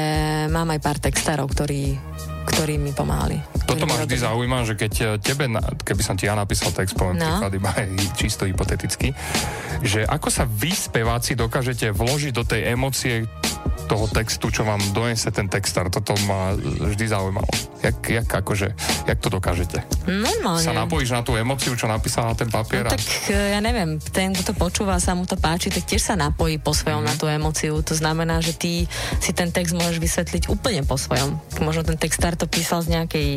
[0.51, 1.97] mám aj pár textárov, ktorí,
[2.43, 3.39] ktorí mi pomáhali.
[3.63, 5.47] Toto ma vždy zaujíma, že keď eh, tebe,
[5.81, 7.27] keby som ti ja napísal text, poviem No.
[7.39, 7.71] príklad iba
[8.19, 9.13] čisto hypoteticky,
[9.81, 13.27] že ako sa vy speváci dokážete vložiť do tej emócie
[13.85, 15.91] toho textu, čo vám donese ten textár.
[15.91, 17.51] Toto ma vždy zaujímalo.
[17.83, 18.71] Jak, jak, akože,
[19.03, 19.83] jak to dokážete?
[20.07, 20.63] Normálne.
[20.63, 22.87] Sa napojíš na tú emóciu, čo napísal na ten papier?
[22.87, 26.07] No tak e, ja neviem, ten, kto to počúva sa mu to páči, tak tiež
[26.07, 27.83] sa napojí po svojom na tú emóciu.
[27.83, 28.71] To znamená, že ty
[29.19, 31.35] si ten text môžeš vysvetliť úplne po svojom.
[31.59, 33.27] Možno ten textár to písal z nejakej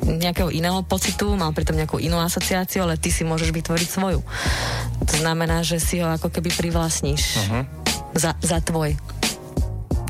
[0.00, 4.20] nejakého iného pocitu, mal pritom nejakú inú asociáciu, ale ty si môžeš vytvoriť svoju.
[5.00, 7.60] To znamená, že si ho ako keby privlastníš Mhm.
[8.14, 8.96] za, za tvoj.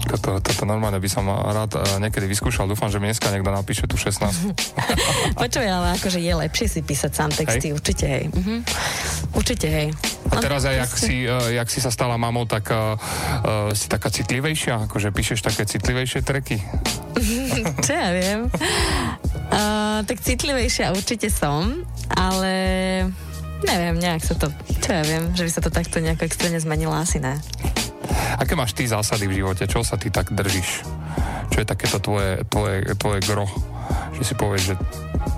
[0.02, 2.66] Toto, toto normálne by som rád eh, niekedy vyskúšal.
[2.66, 4.56] Dúfam, že mi dneska niekto napíše tu 16.
[5.36, 7.74] Počuj, ale akože je lepšie si písať sám texty, Hej.
[7.74, 8.24] určite hej.
[8.26, 8.54] Mhm.
[9.30, 9.88] Určite hej.
[10.30, 13.86] A teraz aj, jak si, uh, jak si sa stala mamou, tak uh, uh, si
[13.86, 14.90] taká citlivejšia?
[14.90, 16.58] Akože píšeš také citlivejšie treky?
[17.86, 18.46] Čo ja viem?
[19.50, 21.82] Uh, tak citlivejšia určite som,
[22.14, 22.52] ale
[23.66, 24.48] neviem, nejak sa to,
[24.80, 27.36] čo ja viem, že by sa to takto nejako extrémne zmenilo, asi ne.
[28.38, 29.68] Aké máš ty zásady v živote?
[29.68, 30.86] Čo sa ty tak držíš?
[31.50, 33.46] Čo je takéto tvoje, tvoje, tvoje gro?
[34.16, 34.74] Že si povieš, že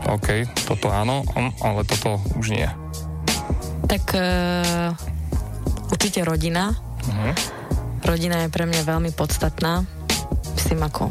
[0.07, 0.29] OK,
[0.69, 2.69] toto áno, mm, ale toto už nie.
[3.87, 4.93] Tak uh,
[5.93, 6.75] určite rodina.
[7.09, 7.31] Mhm.
[8.03, 9.87] Rodina je pre mňa veľmi podstatná.
[10.59, 11.07] Myslím ako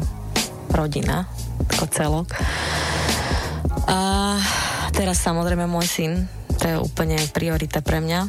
[0.72, 1.24] rodina,
[1.72, 2.28] ako celok.
[3.88, 4.36] A
[4.92, 6.12] teraz samozrejme môj syn,
[6.60, 8.20] to je úplne priorita pre mňa.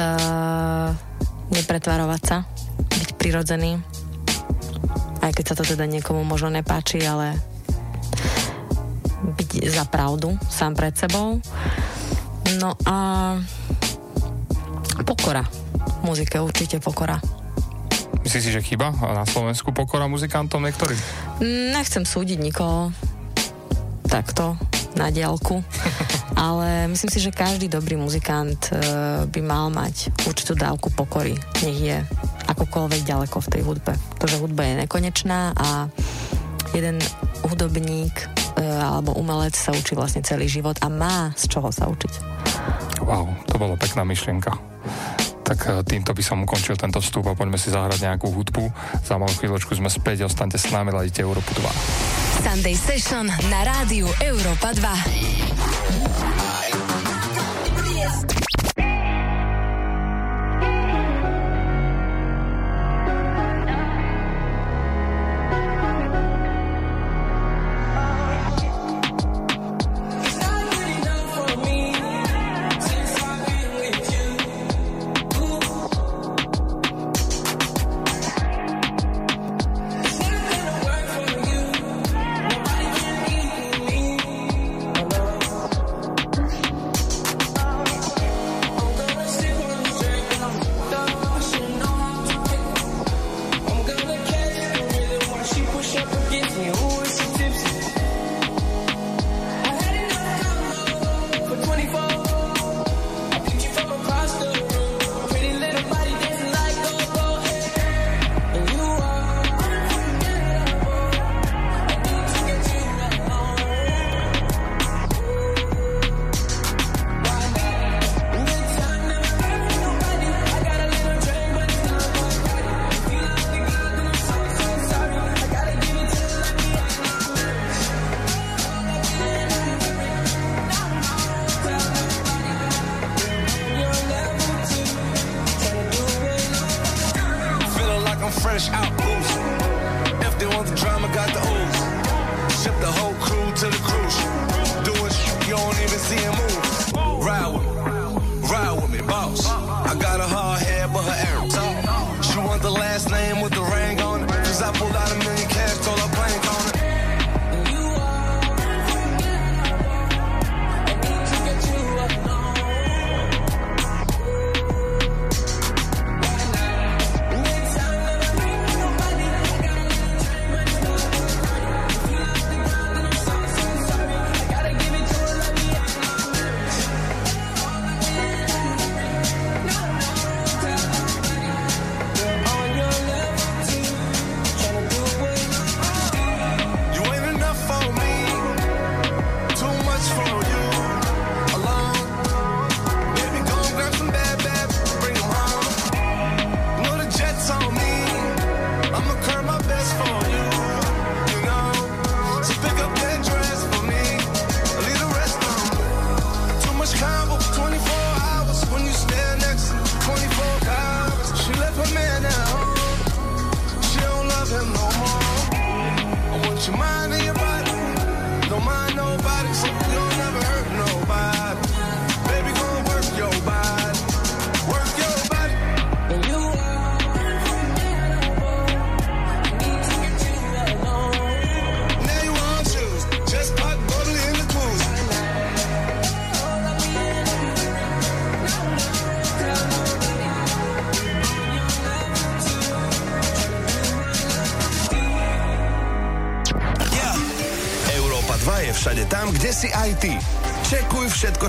[0.00, 0.96] Uh,
[1.52, 2.36] nepretvarovať sa,
[2.88, 3.76] byť prirodzený.
[5.20, 7.36] Aj keď sa to teda niekomu možno nepáči, ale
[9.36, 11.38] byť za pravdu sám pred sebou.
[12.58, 13.38] No a
[15.06, 15.46] pokora.
[16.02, 17.20] Muzike určite pokora.
[18.26, 20.98] Myslíš si, že chyba na Slovensku pokora muzikantom niektorým?
[21.72, 22.90] Nechcem súdiť nikoho
[24.10, 24.58] takto
[24.98, 25.62] na diálku,
[26.34, 28.76] ale myslím si, že každý dobrý muzikant e,
[29.30, 31.38] by mal mať určitú dávku pokory.
[31.62, 31.96] Nech je
[32.50, 33.92] akokoľvek ďaleko v tej hudbe.
[34.18, 35.86] Pretože hudba je nekonečná a
[36.74, 36.98] jeden
[37.46, 42.12] hudobník alebo umelec sa učí vlastne celý život a má z čoho sa učiť.
[43.04, 44.52] Wow, to bolo pekná myšlienka.
[45.50, 48.70] Tak eh, týmto by som ukončil tento vstup a poďme si zahrať nejakú hudbu.
[49.02, 52.44] Za malú chvíľočku sme späť, ostaňte s nami, ladíte Európu 2.
[52.46, 56.49] Sunday Session na rádiu Európa 2.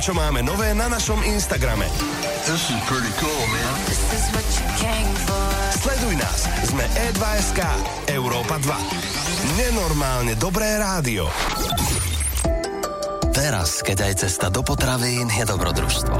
[0.01, 1.85] všetko, čo máme nové na našom Instagrame.
[2.49, 3.73] This is pretty cool, man.
[5.77, 6.49] Sleduj nás.
[6.65, 7.61] Sme E2SK.
[8.09, 9.61] Európa 2.
[9.61, 11.29] Nenormálne dobré rádio.
[13.29, 16.17] Teraz, keď aj cesta do potravín je dobrodružstvo.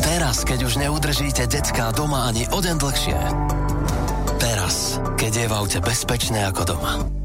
[0.00, 3.18] Teraz, keď už neudržíte decka doma ani o deň dlhšie.
[4.40, 7.17] Teraz, keď je v aute bezpečné ako doma.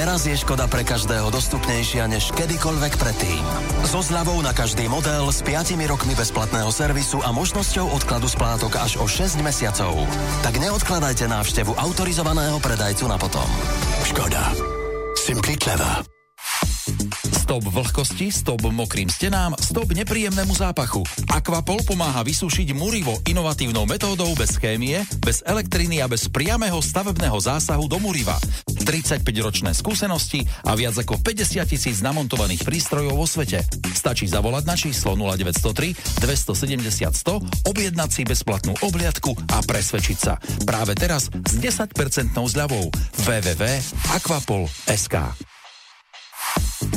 [0.00, 3.44] Teraz je Škoda pre každého dostupnejšia než kedykoľvek predtým.
[3.84, 8.96] So zľavou na každý model s 5 rokmi bezplatného servisu a možnosťou odkladu splátok až
[8.96, 9.92] o 6 mesiacov.
[10.40, 13.44] Tak neodkladajte návštevu autorizovaného predajcu na potom.
[14.08, 14.40] Škoda.
[15.20, 16.00] Simply clever.
[17.50, 21.02] Stop vlhkosti, stop mokrým stenám, stop nepríjemnému zápachu.
[21.28, 27.90] Aquapol pomáha vysúšiť murivo inovatívnou metódou bez chémie, bez elektriny a bez priamého stavebného zásahu
[27.90, 28.38] do muriva.
[28.90, 33.62] 35-ročné skúsenosti a viac ako 50 tisíc namontovaných prístrojov vo svete.
[33.94, 40.42] Stačí zavolať na číslo 0903 270 100, objednať si bezplatnú obliadku a presvedčiť sa.
[40.66, 41.94] Práve teraz s 10%
[42.34, 42.90] zľavou.
[43.22, 45.39] www.aquapol.sk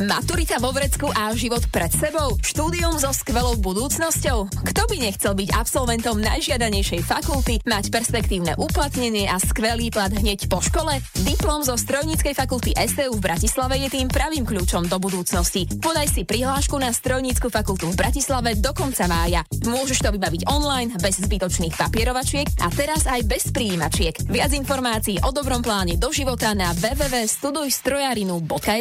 [0.03, 2.35] Maturita vo vrecku a život pred sebou?
[2.43, 4.51] Štúdium so skvelou budúcnosťou?
[4.51, 10.59] Kto by nechcel byť absolventom najžiadanejšej fakulty, mať perspektívne uplatnenie a skvelý plat hneď po
[10.59, 10.99] škole?
[11.23, 15.71] Diplom zo Strojníckej fakulty STU v Bratislave je tým pravým kľúčom do budúcnosti.
[15.79, 19.47] Podaj si prihlášku na Strojnícku fakultu v Bratislave do konca mája.
[19.63, 24.19] Môžeš to vybaviť online, bez zbytočných papierovačiek a teraz aj bez príjimačiek.
[24.27, 26.75] Viac informácií o dobrom pláne do života na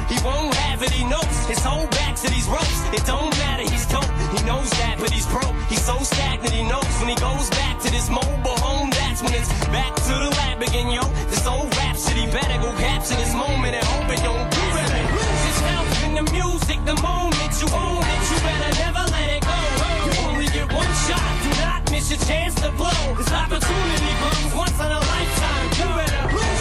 [0.89, 2.81] He knows his whole back to these ropes.
[2.89, 3.69] It don't matter.
[3.69, 4.09] He's dope.
[4.33, 5.53] He knows that, but he's broke.
[5.69, 6.53] He's so stagnant.
[6.53, 8.89] He knows when he goes back to this mobile home.
[8.89, 11.03] That's when it's back to the lab again, yo.
[11.29, 14.89] This old rhapsody better go capture this moment and hope it don't do it.
[15.13, 16.79] Lose his health in the music.
[16.85, 19.59] The moment you own it, you better never let it go.
[20.05, 21.29] You only get one shot.
[21.45, 23.01] Do not miss your chance to blow.
[23.19, 25.67] This opportunity comes once in a lifetime.
[25.77, 26.60] You better lose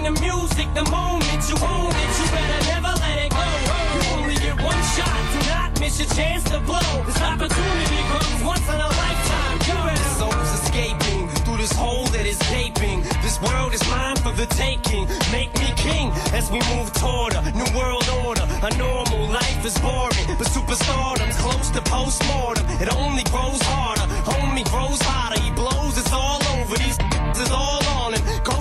[0.00, 0.66] in the music.
[0.74, 3.46] The moment you own it, you better never let it go.
[3.94, 5.12] You only get one shot.
[5.32, 6.92] Do not miss your chance to blow.
[7.06, 9.56] This opportunity comes once in a lifetime.
[9.68, 10.10] You better.
[10.20, 13.02] Souls escaping through this hole that is gaping.
[13.24, 15.04] This world is mine for the taking.
[15.32, 18.46] Make me king as we move toward a new world order.
[18.68, 22.64] A normal life is boring, but superstardom's close to postmortem.
[22.80, 24.06] It only grows harder.
[24.28, 25.40] Homie grows hotter.
[25.40, 25.98] He blows.
[25.98, 26.76] It's all over.
[26.76, 26.98] These
[27.44, 27.99] is all him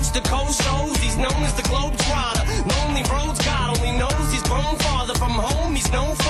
[0.10, 0.97] coast to coast shows.
[0.97, 2.43] He's known as the globe trotter.
[2.76, 4.32] Lonely roads, God only knows.
[4.32, 5.76] He's grown farther from home.
[5.76, 6.29] He's no father.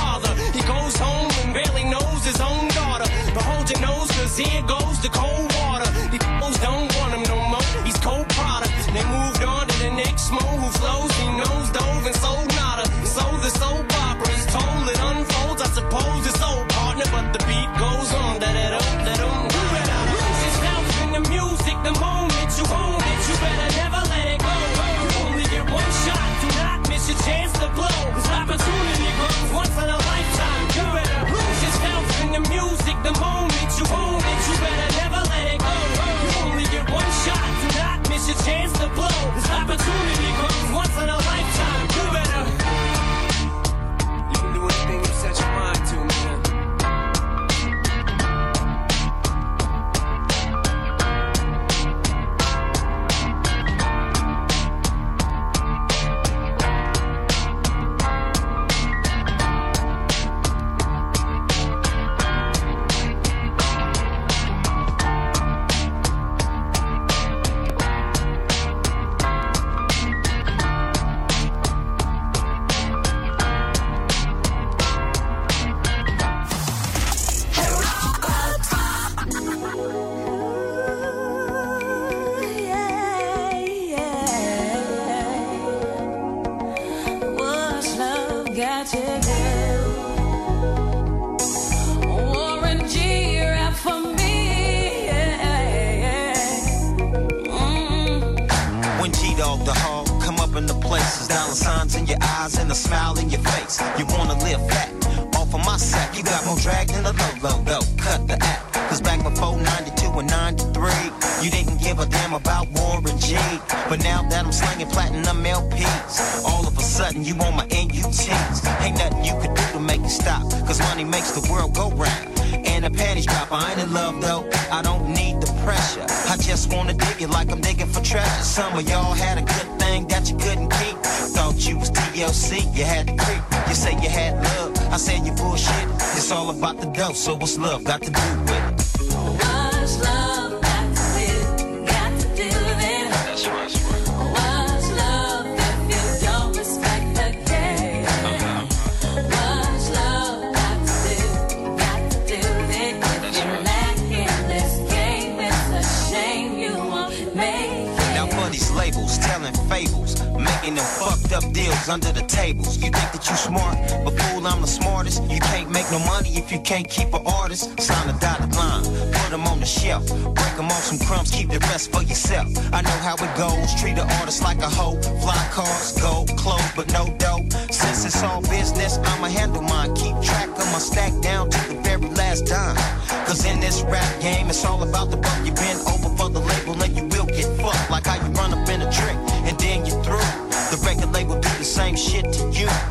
[162.77, 165.23] You think that you smart, but fool, I'm the smartest.
[165.23, 167.79] You can't make no money if you can't keep an artist.
[167.81, 170.05] Sign a dotted line, put them on the shelf.
[170.07, 172.47] Break them off some crumbs, keep the rest for yourself.
[172.71, 175.01] I know how it goes, treat an artist like a hoe.
[175.01, 177.43] Fly cars, gold, clothes, but no dough.
[177.71, 179.95] Since it's all business, I'ma handle mine.
[179.95, 182.77] Keep track of my stack down to the very last dime.
[183.25, 185.39] Cause in this rap game, it's all about the buck.
[185.45, 187.89] You bend over for the label and you will get fucked.
[187.89, 189.28] Like how you run up in a trick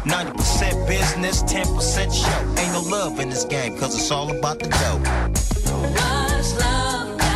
[0.08, 2.60] 90% business, 10% show.
[2.60, 5.00] Ain't no love in this game, cause it's all about the dough.
[5.92, 7.27] What's love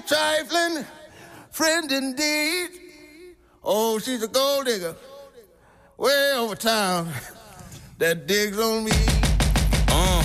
[0.00, 0.84] a trifling
[1.50, 2.70] friend indeed.
[3.62, 4.94] Oh, she's a gold digger
[5.98, 7.08] way over town
[7.98, 8.92] that digs on me.
[9.88, 10.24] Uh.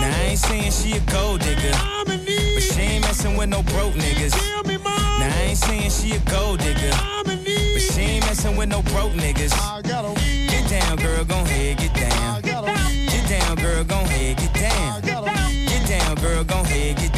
[0.00, 1.72] Now I ain't saying she a gold digger,
[2.04, 4.34] but she ain't messing with no broke niggas.
[4.66, 6.92] Now I ain't saying she a gold digger,
[7.24, 9.54] but she ain't messing with no broke niggas.
[9.82, 12.42] Get down, girl, gon' head, get down.
[12.42, 15.00] Get down, girl, gon' head, get down.
[15.02, 17.17] Get down, girl, gon' head, get down.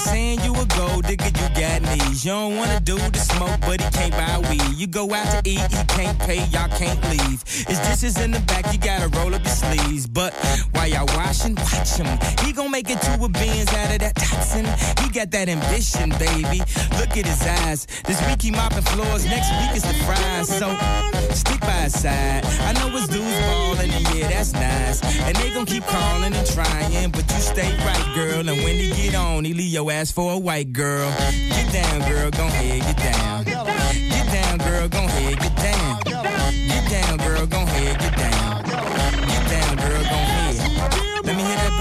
[0.00, 2.24] Saying you a gold digger, you got knees.
[2.24, 4.62] You don't wanna do the smoke, but he can't buy weed.
[4.76, 7.42] You go out to eat, he can't pay, y'all can't leave.
[7.46, 10.06] His dishes in the back, you gotta roll up your sleeves.
[10.06, 10.32] But
[10.72, 12.08] while y'all washing, watch him.
[12.44, 14.64] He gon' make it to a Benz out of that toxin.
[15.04, 16.60] He got that ambition, baby.
[16.98, 17.86] Look at his eyes.
[18.06, 20.48] This week he mopping floors, next week is the fries.
[20.48, 20.68] So
[21.34, 22.44] stick by his side.
[22.46, 25.02] I know his dudes ballin', and yeah, that's nice.
[25.26, 28.48] And they gon' keep calling and trying, but you stay right, girl.
[28.48, 31.10] And when he get on, he leave your ass for a white girl.
[31.48, 33.44] Get down, girl, gon' ahead, get down.
[33.44, 36.00] Get down, girl, gon' ahead, get down.
[36.04, 38.62] Get down, girl, gon' ahead, get down.
[39.26, 41.24] Get down, girl, gon' ahead.
[41.24, 41.72] Let me hear that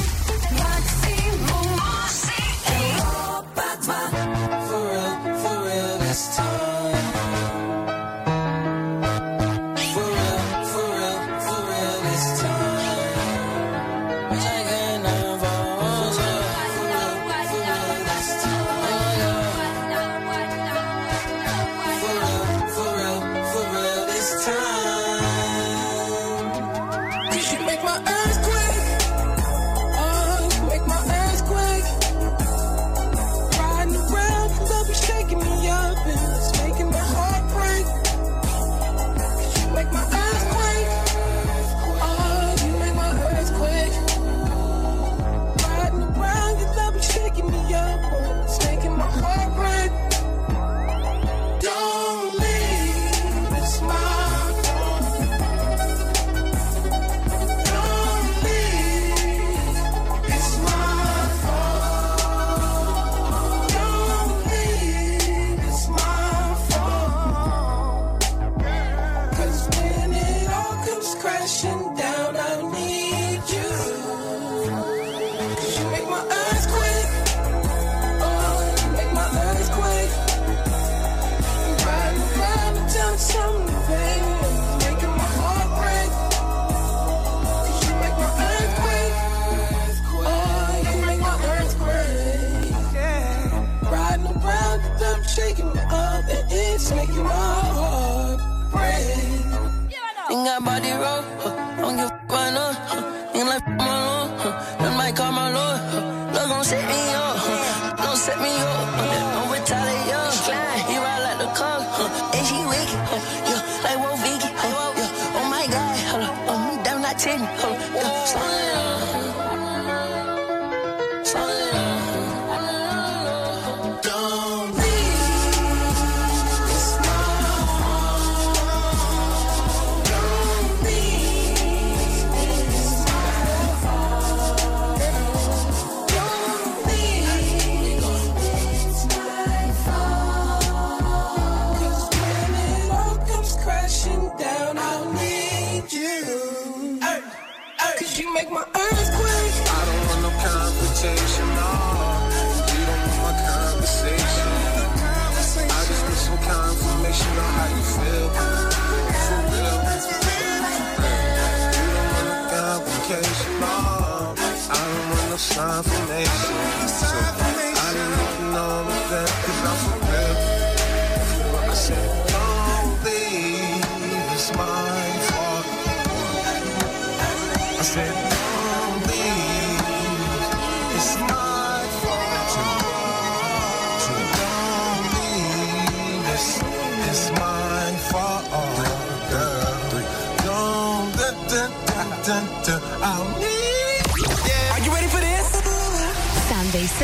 [0.00, 0.13] back.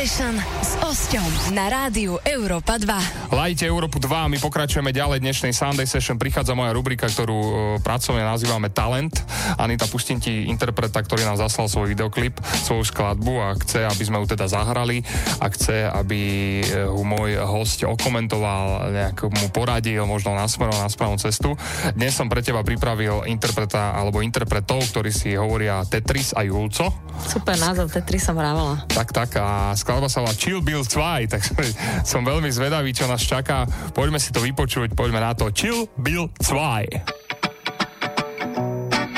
[0.00, 0.32] Session
[0.64, 3.36] s Osťom na rádiu Európa 2.
[3.36, 6.16] Lajte Európu 2, my pokračujeme ďalej dnešnej Sunday Session.
[6.16, 7.52] Prichádza moja rubrika, ktorú e,
[7.84, 9.12] pracovne nazývame Talent.
[9.60, 14.24] Anita, pustím ti interpreta, ktorý nám zaslal svoj videoklip, svoju skladbu a chce, aby sme
[14.24, 15.04] ju teda zahrali
[15.36, 16.20] a chce, aby
[16.64, 21.60] e, ho môj host okomentoval, nejak mu poradil, možno nasmeroval na správnu cestu.
[21.92, 26.88] Dnes som pre teba pripravil interpreta alebo interpretov, ktorí si hovoria Tetris a Julco.
[27.20, 28.88] Super názov, Tetris som hrávala.
[28.88, 31.42] Tak, tak a skladba sa volá Chill Bill 2, tak
[32.10, 33.66] som veľmi zvedavý, čo nás čaká.
[33.90, 35.50] Poďme si to vypočuť, poďme na to.
[35.50, 36.86] Chill Bill 2.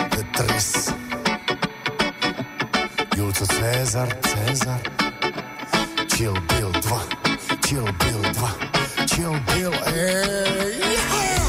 [0.09, 0.97] Tetris.
[3.13, 4.81] Julco Cezar, Cezar.
[6.09, 7.01] Chill Bill 2,
[7.67, 8.49] Chill Bill 2,
[9.07, 11.42] Chill Bill, ej.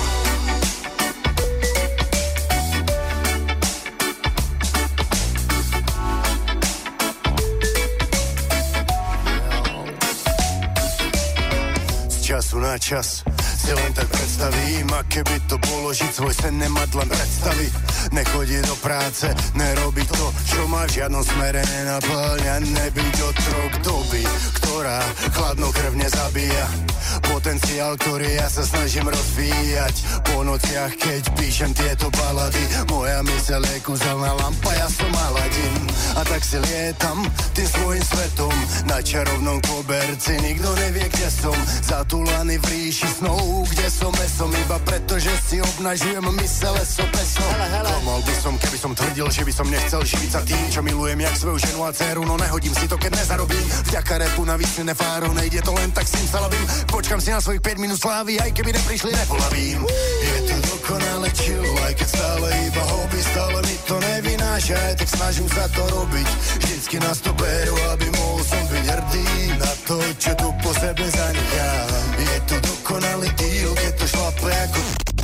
[12.54, 13.24] Času na čas
[13.58, 17.68] si len tak predstavím, a keby to bolo žiť svoj sen, nemať len predstavy.
[18.14, 19.26] Nechodí do práce,
[19.58, 24.24] nerobiť to, čo má v žiadnom smere nenaplňa, nebyť otrok doby,
[24.62, 25.02] ktorá
[25.34, 26.93] chladnokrvne zabíja.
[27.24, 29.96] Potenciál, ktorý ja sa snažím rozvíjať.
[30.28, 35.84] Po nociach, keď píšem tieto balady Moja myseľ je kúzelná lampa, ja som Aladin
[36.18, 37.24] A tak si lietam
[37.54, 38.56] tým svojim svetom.
[38.90, 41.58] Na čarovnom koberci nikto nevie, kde som.
[41.84, 44.52] Zatúlaný v ríši snov, kde som mesom.
[44.54, 49.44] Iba preto, že si obnažujem mysele so pesom Klamal by som, keby som tvrdil, že
[49.46, 52.22] by som nechcel živiť sa tým, čo milujem jak svoju ženu a dceru.
[52.26, 53.66] No nehodím si to, keď nezarobím.
[53.90, 54.58] Vďaka repu na
[54.94, 58.70] fáro, nejde to len tak simsalabim Počkam si na svojich 5 minút slávy, aj keby
[58.70, 59.82] neprišli, nepolavím
[60.22, 65.10] Je to dokonale chill, aj keď stále iba hobby Stále mi to nevynáša, aj tak
[65.10, 66.30] snažím sa to robiť.
[66.62, 71.06] Vždycky nás to berú, aby mohol som byť hrdý Na to, čo tu po sebe
[71.10, 74.82] zanechám Je to dokonalý deal, keď to šlape ako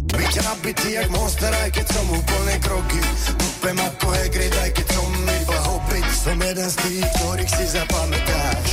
[0.10, 3.02] byť nabitý jak monster, aj keď som úplne kroky.
[3.38, 6.06] Dupem ako Hagrid, aj keď som iba hobbit.
[6.18, 8.69] Som jeden z tých, ktorých si zapamätáš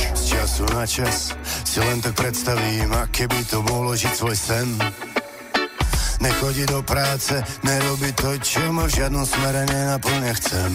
[0.47, 1.35] času na čas
[1.67, 4.79] si len tak predstavím, aké by to bolo žiť svoj sen
[6.23, 7.35] Nechodí do práce,
[7.67, 10.71] nerobí to, čo ma v žiadnom smere nenaplne chcem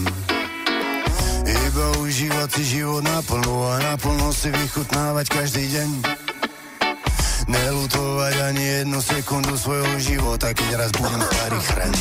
[1.49, 5.89] Iba užívať si život naplno a naplno si vychutnávať každý deň
[7.49, 11.93] Nelutovať ani jednu sekundu svojho života, keď raz budem starý chren.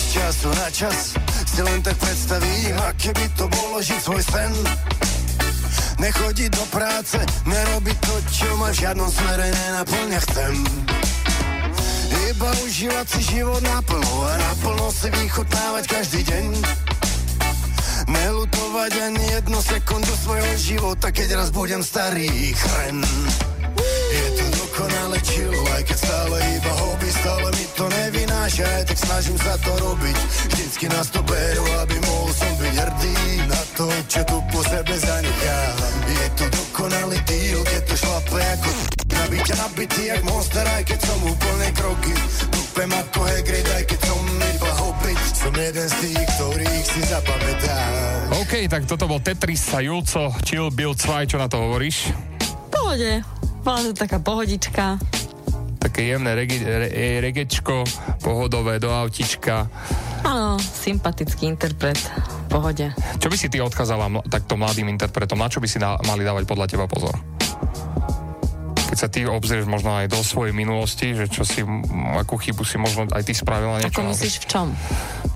[0.00, 0.98] Z času na čas
[1.44, 4.52] si len tak predstavím, aké by to bolo žiť svoj sen.
[6.02, 7.14] Nechodiť do práce,
[7.46, 10.54] nerobiť to, čo ma v žiadnom smere nenaplňa chcem.
[12.26, 16.46] Iba užívať si život naplno a naplno si vychutnávať každý deň.
[18.10, 22.98] Nelutovať ani jednu sekundu svojho života, keď raz budem starý chren.
[24.10, 29.38] Je to dokonale chill, aj keď stále iba hobby, stále mi to nevynáša, tak snažím
[29.38, 30.16] sa to robiť.
[30.50, 32.31] Vždycky nás to berú, aby mohol
[32.72, 33.16] hrdý
[33.48, 35.76] na to, čo tu po sebe zanechám.
[36.08, 38.70] Je to dokonalý deal, keď to šlape ako
[39.12, 42.14] Nabiť a nabitý jak monster, aj keď som úplne kroky.
[42.52, 45.20] Dupem ako Hagrid, aj keď som iba hobbit.
[45.36, 48.28] Som jeden z tých, ktorých si zapamätáš.
[48.40, 52.10] OK, tak toto bol Tetris a Julco, Chill Bill 2, čo na to hovoríš?
[52.72, 53.22] Pohode.
[53.62, 54.98] Bola to taká pohodička.
[55.78, 56.88] Také jemné rege, re,
[57.22, 57.86] regečko,
[58.20, 59.70] pohodové do autička.
[60.26, 61.98] Áno, sympatický interpret.
[62.52, 62.92] Pohode.
[63.16, 65.40] Čo by si ty odkázala takto mladým interpretom?
[65.40, 67.16] Na čo by si na, mali dávať podľa teba pozor?
[68.92, 71.64] Keď sa ty obzrieš možno aj do svojej minulosti, že čo si,
[72.12, 74.04] akú chybu si možno aj ty spravila niečo.
[74.04, 74.68] Ako myslíš v čom?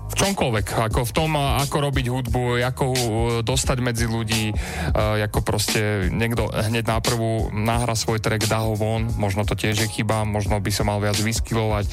[0.07, 2.99] v čomkoľvek, ako v tom, ako robiť hudbu, ako uh,
[3.45, 8.73] dostať medzi ľudí, uh, ako proste niekto hneď na prvú nahra svoj track, dá ho
[8.73, 11.93] von, možno to tiež je chyba, možno by sa mal viac vyskilovať,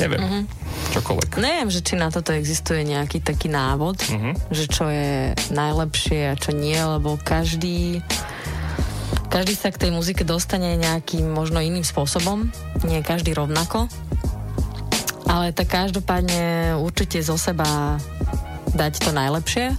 [0.00, 0.40] neviem, Mhm.
[0.94, 1.30] čokoľvek.
[1.38, 4.30] Neviem, že či na toto existuje nejaký taký návod, Mhm.
[4.50, 8.02] že čo je najlepšie a čo nie, lebo každý
[9.28, 12.48] každý sa k tej muzike dostane nejakým možno iným spôsobom,
[12.88, 13.84] nie každý rovnako.
[15.28, 18.00] Ale tak každopádne určite zo seba
[18.72, 19.76] dať to najlepšie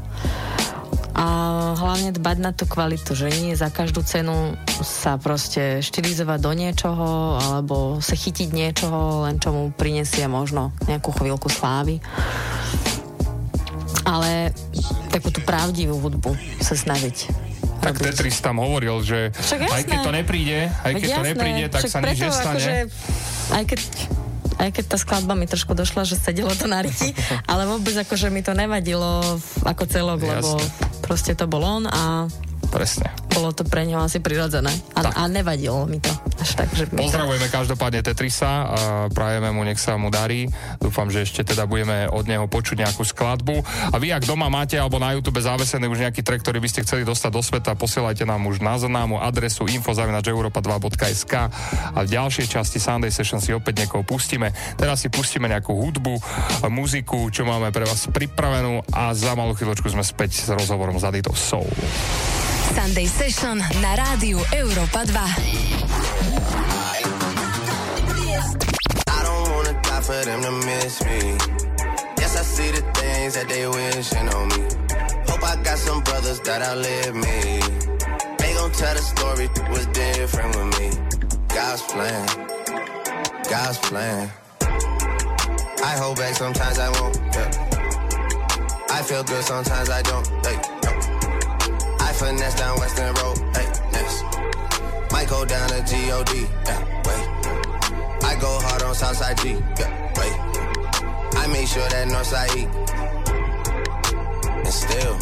[1.19, 1.25] a
[1.75, 7.35] hlavne dbať na tú kvalitu, že nie za každú cenu sa proste štilizovať do niečoho
[7.35, 11.99] alebo sa chytiť niečoho, len čo mu prinesie možno nejakú chvíľku slávy.
[14.07, 14.55] Ale
[15.11, 17.27] takú tú pravdivú hudbu sa snažiť.
[17.83, 21.99] Tak Tetris tam hovoril, že aj keď to nepríde, aj keď to nepríde, tak sa
[21.99, 22.55] nič nestane.
[22.55, 22.75] Akože,
[23.59, 23.79] aj keď
[24.59, 27.15] aj keď tá skladba mi trošku došla, že sedelo to na ryti,
[27.51, 30.59] ale vôbec akože mi to nevadilo ako celok, lebo
[30.99, 32.27] proste to bol on a
[32.69, 33.09] Presne.
[33.33, 34.69] bolo to pre neho asi prirodzené.
[34.93, 36.85] A, a nevadilo mi to až tak, že.
[36.91, 38.79] Pozdravujeme každopádne Tetrisa a
[39.09, 40.45] prajeme mu, nech sa mu darí.
[40.77, 43.63] Dúfam, že ešte teda budeme od neho počuť nejakú skladbu.
[43.91, 46.83] A vy, ak doma máte alebo na YouTube zavesený už nejaký track, ktorý by ste
[46.83, 51.33] chceli dostať do sveta, posielajte nám už na známu adresu info.europa2.sk
[51.95, 54.51] a v ďalšej časti Sunday Session si opäť niekoho pustíme.
[54.75, 56.13] Teraz si pustíme nejakú hudbu,
[56.67, 61.07] muziku, čo máme pre vás pripravenú a za malú chvíľočku sme späť s rozhovorom s
[61.07, 61.67] Aditou Soul.
[62.75, 65.15] Sunday Session na rádiu Európa 2.
[69.07, 71.37] I don't wanna die for them to miss me.
[72.17, 74.67] Yes, I see the things that they wishing on me.
[75.27, 77.61] Hope I got some brothers that outlive me.
[78.37, 80.89] They gon' tell the story was different with me.
[81.49, 82.25] God's plan,
[83.49, 84.31] God's plan.
[85.81, 87.17] I hold back sometimes I won't.
[87.33, 87.69] Yeah.
[88.91, 90.27] I feel good sometimes I don't.
[90.45, 90.68] I
[92.19, 93.37] finesse down Western Road.
[93.55, 94.23] Hey, yes.
[95.11, 96.33] Might go down to G-O-D,
[96.67, 97.25] yeah, wait.
[98.29, 99.43] I go hard on Southside G,
[99.79, 100.35] yeah, wait.
[101.41, 102.63] I make sure that Northside E.
[104.65, 105.15] And still,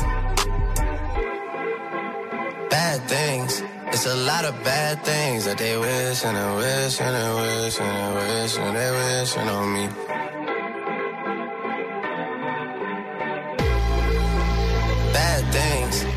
[2.69, 3.63] bad things.
[3.93, 7.79] It's a lot of bad things that they wish and they wish and they wish
[7.79, 9.85] and they wish and they wishing on me.
[15.13, 16.16] Bad things.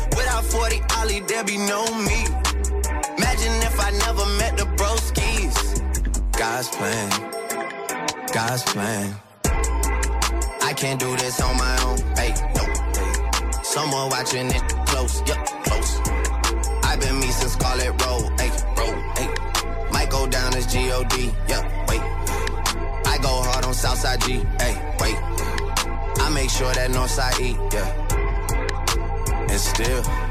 [0.61, 2.25] Without 40 Ollie, there be no me.
[3.17, 5.55] Imagine if I never met the broskies.
[6.37, 7.09] God's plan.
[8.31, 9.15] God's plan.
[10.61, 11.97] I can't do this on my own.
[12.15, 13.61] Hey, no.
[13.63, 15.21] Someone watching it close.
[15.27, 15.99] Yup, close.
[16.83, 18.39] I've been me since Scarlet Road.
[18.39, 18.97] Hey, road.
[19.17, 19.29] Hey.
[19.91, 21.33] Might go down as G-O-D.
[21.49, 22.01] Yup, wait.
[23.05, 24.43] I go hard on Southside G.
[24.59, 25.17] Hey, wait.
[26.21, 27.57] I make sure that Northside E.
[27.73, 27.89] Yeah.
[29.49, 30.30] And still.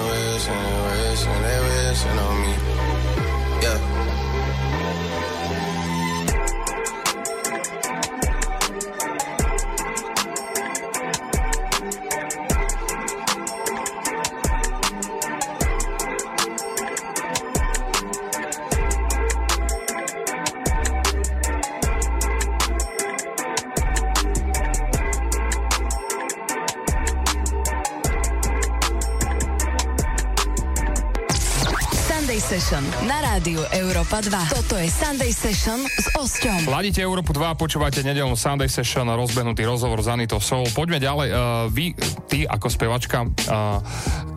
[34.21, 34.53] 2.
[34.53, 36.69] Toto je Sunday Session s Osťom.
[36.69, 40.69] Ladíte Európu 2, počúvate nedelnú Sunday Session, rozbehnutý rozhovor z Anito Soul.
[40.77, 41.29] Poďme ďalej.
[41.33, 41.97] Uh, vy,
[42.29, 43.81] ty ako spevačka, uh,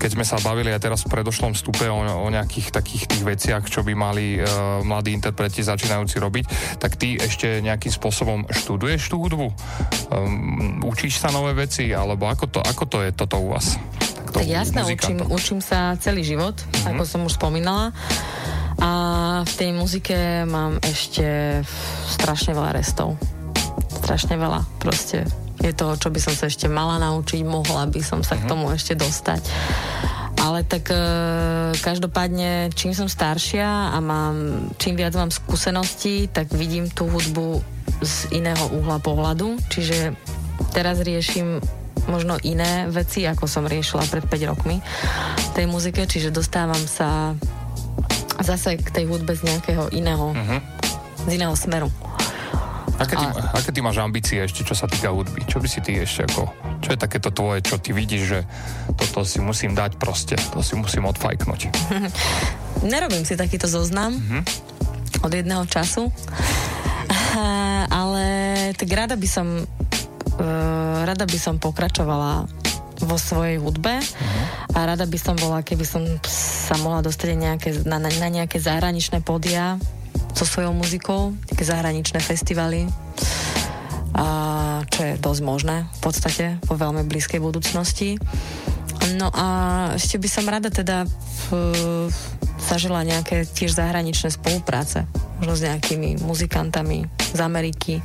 [0.01, 3.69] keď sme sa bavili aj teraz v predošlom vstupe o, o nejakých takých tých veciach,
[3.69, 6.45] čo by mali uh, mladí interpreti začínajúci robiť,
[6.81, 9.53] tak ty ešte nejakým spôsobom študuješ tú hudbu?
[10.09, 11.93] Um, učíš sa nové veci?
[11.93, 13.77] Alebo ako to, ako to je toto u vás?
[14.35, 16.91] Tak jasné, učím, učím sa celý život, mm-hmm.
[16.91, 17.95] ako som už spomínala.
[19.35, 21.59] A v tej muzike mám ešte
[22.07, 23.19] strašne veľa restov.
[23.99, 24.63] Strašne veľa.
[24.79, 25.27] Proste
[25.59, 28.47] je toho, čo by som sa ešte mala naučiť, mohla by som sa mm-hmm.
[28.47, 29.43] k tomu ešte dostať.
[30.39, 30.99] Ale tak e,
[31.83, 37.59] každopádne, čím som staršia a mám, čím viac mám skúseností, tak vidím tú hudbu
[38.07, 39.59] z iného uhla pohľadu.
[39.67, 40.15] Čiže
[40.71, 41.59] teraz riešim
[42.07, 44.79] možno iné veci, ako som riešila pred 5 rokmi
[45.35, 47.35] v tej muzike, čiže dostávam sa
[48.41, 50.57] zase k tej hudbe z nejakého iného, Mhm.
[51.21, 51.91] z iného smeru.
[52.95, 55.43] Aké ty, aké ty máš ambície ešte, čo sa týka hudby?
[55.45, 56.47] Čo by si ty ešte ako...
[56.79, 58.41] Čo je takéto tvoje, čo ty vidíš, že
[58.95, 61.75] toto si musím dať proste, to si musím odfajknúť.
[62.87, 64.41] Nerobím si takýto zoznam Mhm.
[65.21, 66.07] od jedného času,
[67.99, 68.25] ale
[68.73, 72.47] tak rada by som uh, rada by som pokračovala
[73.03, 73.99] vo svojej hudbe
[74.75, 78.63] a rada by som bola, keby som sa mohla dostať nejaké, na, na, na nejaké
[78.63, 79.79] zahraničné podia
[80.35, 82.87] so svojou muzikou, také zahraničné festivaly
[84.15, 84.27] a
[84.87, 88.15] čo je dosť možné v podstate vo veľmi blízkej budúcnosti.
[89.19, 89.47] No a
[89.99, 92.07] ešte by som rada teda uh,
[92.63, 95.05] zažila nejaké tiež zahraničné spolupráce.
[95.43, 97.05] Možno s nejakými muzikantami
[97.35, 98.01] z Ameriky.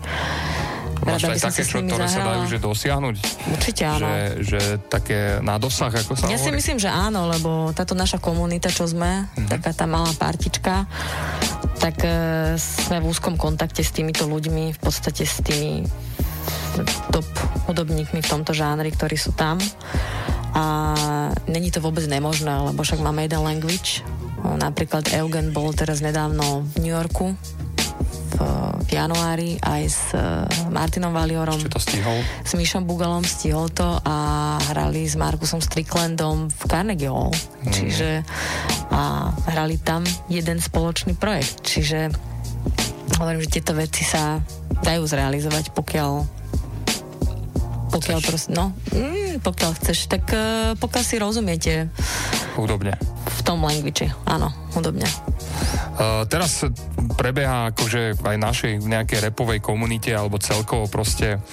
[1.00, 2.46] Máš Rada aj také, čo, ktoré sa dajú zahrala.
[2.46, 3.16] že dosiahnuť?
[3.50, 4.04] Určite áno.
[4.04, 6.60] Že, že také na dosah, ako sa Ja si hovorí?
[6.60, 9.48] myslím, že áno, lebo táto naša komunita, čo sme, Mhm.
[9.50, 10.84] taká tá malá partička,
[11.78, 12.12] tak e,
[12.56, 15.88] sme v úzkom kontakte s týmito ľuďmi, v podstate s tými
[17.10, 17.26] top
[17.66, 19.60] hudobníkmi v tomto žánri, ktorí sú tam.
[20.52, 20.64] A
[21.46, 24.02] není to vôbec nemožné, lebo však máme jeden language.
[24.42, 27.36] Napríklad Eugen bol teraz nedávno v New Yorku
[28.00, 28.38] v,
[28.86, 30.22] v januári aj s e,
[30.72, 31.60] Martinom Valiorom.
[31.60, 32.18] Ešte to stihol.
[32.44, 34.16] S Mišom Bugalom stihol to a
[34.72, 37.36] hrali s Markusom Stricklandom v Carnegie Hall.
[37.36, 37.72] Mm.
[37.72, 38.10] Čiže
[38.90, 40.02] a hrali tam
[40.32, 41.62] jeden spoločný projekt.
[41.62, 42.10] Čiže
[43.20, 44.40] hovorím, že tieto veci sa
[44.82, 46.40] dajú zrealizovať, pokiaľ
[47.90, 51.74] pokiaľ proste, no, mm, pokiaľ chceš, tak uh, pokiaľ si rozumiete
[52.54, 52.94] hudobne.
[53.20, 55.08] V tom language, áno, hudobne.
[56.00, 56.64] Uh, teraz
[57.20, 61.44] prebieha akože aj našej nejakej repovej komunite alebo celkovo proste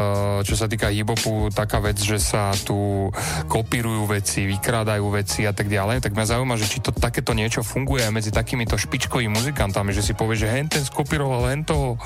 [0.00, 3.08] uh, čo sa týka hip-hopu taká vec, že sa tu
[3.52, 7.60] kopírujú veci, vykrádajú veci a tak ďalej, tak mňa zaujíma, že či to takéto niečo
[7.60, 12.00] funguje medzi takýmito špičkovými muzikantami, že si povie, že hen ten skopíroval hen toho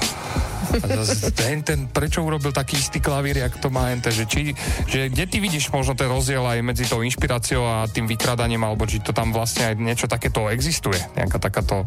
[1.47, 4.53] hen ten, prečo urobil taký istý klavír, jak to má hen ten, že, či,
[4.91, 8.83] že kde ty vidíš možno ten rozdiel aj medzi tou inšpiráciou a tým vykrádaním, alebo
[8.89, 11.85] či to tam vlastne aj niečo takéto existuje, nejaká takáto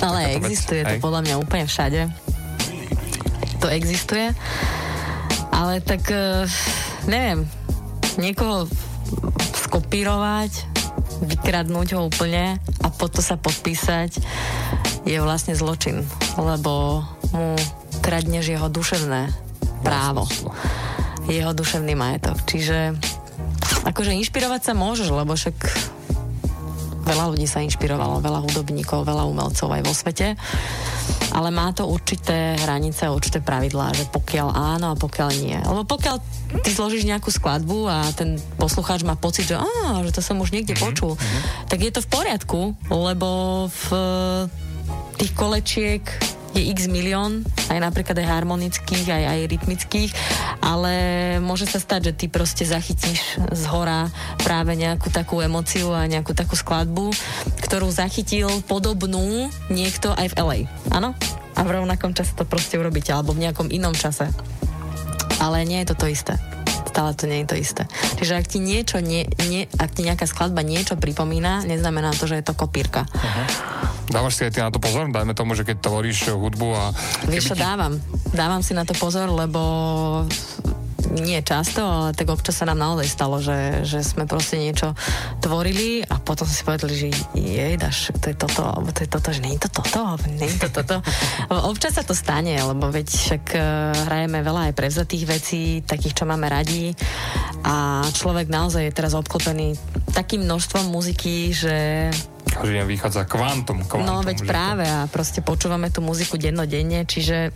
[0.00, 1.00] Ale takáto vec, existuje to hej?
[1.02, 2.00] podľa mňa úplne všade.
[3.64, 4.32] To existuje.
[5.52, 6.44] Ale tak, eh,
[7.08, 7.48] neviem,
[8.20, 8.68] niekoho
[9.66, 10.52] skopírovať,
[11.24, 14.20] vykradnúť ho úplne a potom sa podpísať
[15.06, 16.02] je vlastne zločin,
[16.34, 17.00] lebo
[17.30, 17.54] mu
[18.02, 19.30] kradneš jeho duševné
[19.86, 20.26] právo.
[21.30, 22.42] Jeho duševný majetok.
[22.42, 22.98] Čiže
[23.86, 25.56] akože inšpirovať sa môžeš, lebo však
[27.06, 30.34] veľa ľudí sa inšpirovalo, veľa hudobníkov, veľa umelcov aj vo svete.
[31.30, 35.54] Ale má to určité hranice, určité pravidlá, že pokiaľ áno a pokiaľ nie.
[35.54, 36.16] Lebo pokiaľ
[36.66, 40.50] ty zložíš nejakú skladbu a ten poslucháč má pocit, že, á, že to som už
[40.50, 41.14] niekde počul,
[41.70, 42.60] tak je to v poriadku,
[42.90, 43.28] lebo
[43.70, 43.86] v
[45.16, 46.02] tých kolečiek
[46.56, 50.10] je x milión, aj napríklad aj harmonických, aj, aj rytmických,
[50.64, 50.94] ale
[51.44, 54.08] môže sa stať, že ty proste zachytíš z hora
[54.40, 57.12] práve nejakú takú emociu a nejakú takú skladbu,
[57.68, 60.58] ktorú zachytil podobnú niekto aj v LA.
[60.88, 61.12] Áno?
[61.56, 64.28] A v rovnakom čase to proste urobíte, alebo v nejakom inom čase.
[65.36, 66.55] Ale nie je to to isté.
[66.96, 67.82] Stále to nie je to isté.
[68.16, 72.40] Čiže ak ti niečo, nie, nie, ak ti nejaká skladba niečo pripomína, neznamená to, že
[72.40, 73.04] je to kopírka.
[74.08, 75.04] Dávaš si aj ty na to pozor?
[75.12, 76.96] Dajme tomu, že keď tvoríš hudbu a...
[77.28, 78.00] Vieš čo, ti- dávam.
[78.32, 79.60] Dávam si na to pozor, lebo
[81.12, 84.92] nie často, ale tak občas sa nám naozaj stalo, že, že sme proste niečo
[85.38, 89.28] tvorili a potom si povedali, že jej, dáš, to je toto, alebo to je toto,
[89.30, 90.96] že nie je to toto, alebo nie je to toto.
[91.50, 93.62] Občas sa to stane, lebo veď však eh,
[94.10, 96.92] hrajeme veľa aj prevzatých vecí, takých, čo máme radi
[97.62, 99.74] a človek naozaj je teraz obklopený
[100.14, 102.08] takým množstvom muziky, že
[102.46, 104.06] Každý deň vychádza kvantum, kvantum.
[104.06, 107.52] No veď že to- práve a proste počúvame tú muziku dennodenne, čiže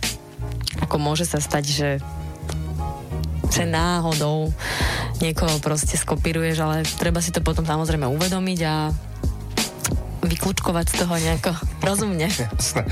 [0.83, 1.89] ako môže sa stať, že
[3.51, 4.49] že náhodou
[5.19, 8.89] niekoho proste skopíruješ, ale treba si to potom samozrejme uvedomiť a
[10.21, 12.29] vyklúčkovať z toho nejako rozumne.
[12.29, 12.83] Jasné.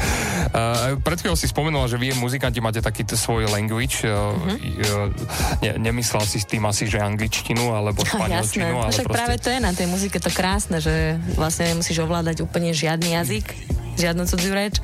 [0.49, 4.01] Uh, pred chvíľou si spomenula, že vy muzikanti máte taký t- svoj language.
[4.01, 4.55] Uh, Mhm.
[4.55, 5.07] uh,
[5.59, 9.15] ne, nemyslel si s tým asi, že angličtinu alebo španielčinu, no ale však proste...
[9.15, 10.95] práve to je na tej muzike to krásne, že
[11.33, 13.45] vlastne nemusíš ovládať úplne žiadny jazyk,
[13.95, 14.79] žiadnu cudziu reč,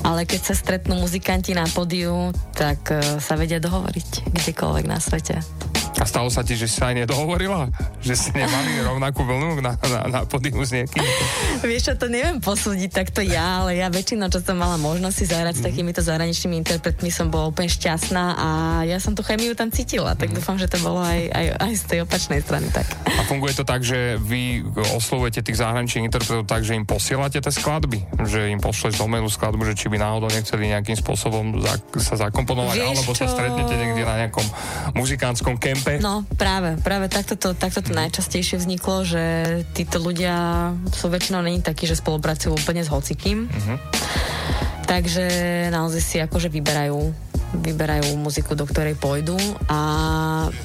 [0.00, 2.86] ale keď sa stretnú muzikanti na pódiu, tak
[3.18, 5.42] sa vedia dohovoriť kdekoľvek na svete.
[5.94, 7.68] A stalo sa ti, že si sa aj nedohovorila?
[8.00, 11.00] Že ste nemali rovnakú vlnu na, na, na podium s niekým?
[11.62, 15.24] Vieš čo, to neviem posúdiť takto ja, ale ja väčšinou, čo som mala možnosť si
[15.30, 18.48] zahrať s takýmito zahraničnými interpretmi, som bola úplne šťastná a
[18.84, 21.82] ja som tú chemiu tam cítila, tak dúfam, že to bolo aj, aj, aj z
[21.88, 22.84] tej opačnej strany tak.
[23.08, 24.60] A funguje to tak, že vy
[24.98, 28.20] oslovujete tých zahraničných interpretov tak, že im posielate tie skladby?
[28.20, 32.14] Že im pošleš do mailu skladbu, že či by náhodou nechceli nejakým spôsobom za, sa
[32.28, 33.32] zakomponovať, Vieš alebo sa čo?
[33.32, 34.46] stretnete niekde na nejakom
[34.92, 35.98] muzikánskom kempe?
[35.98, 39.22] No práve, práve takto to, takto to najčastejšie vzniklo, že
[39.74, 43.50] títo ľudia sú väčšinou není takí, že spolupracujú úplne s hocikým.
[44.84, 45.26] Takže
[45.74, 47.24] naozaj si akože vyberajú
[47.54, 49.38] vyberajú muziku, do ktorej pôjdu
[49.70, 49.78] a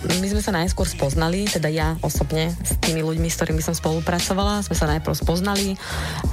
[0.10, 4.66] my sme sa najskôr spoznali, teda ja osobne s tými ľuďmi, s ktorými som spolupracovala,
[4.66, 5.78] sme sa najprv spoznali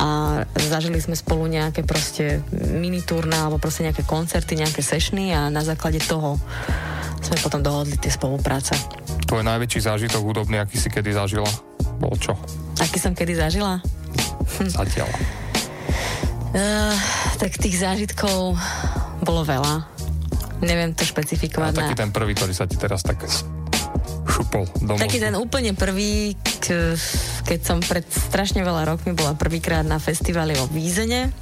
[0.01, 2.41] a zažili sme spolu nejaké proste
[2.73, 6.41] mini turná alebo proste nejaké koncerty, nejaké sešny a na základe toho
[7.27, 8.79] sme potom dohodli tie spolupráce.
[9.27, 11.51] Tvoj najväčší zážitok hudobný, aký si kedy zažila?
[11.99, 12.39] Bol čo?
[12.79, 13.83] Aký som kedy zažila?
[14.63, 15.11] Zatiaľ.
[16.55, 16.95] Uh,
[17.43, 18.55] tak tých zážitkov
[19.27, 19.91] bolo veľa.
[20.63, 21.91] Neviem to A špecifikovať na...
[21.91, 23.21] taký ten prvý, ktorý sa ti teraz tak
[24.25, 26.39] šupol do Taký ten úplne prvý,
[27.45, 31.35] keď som pred strašne veľa rokmi bola prvýkrát na festivale vo Vízene,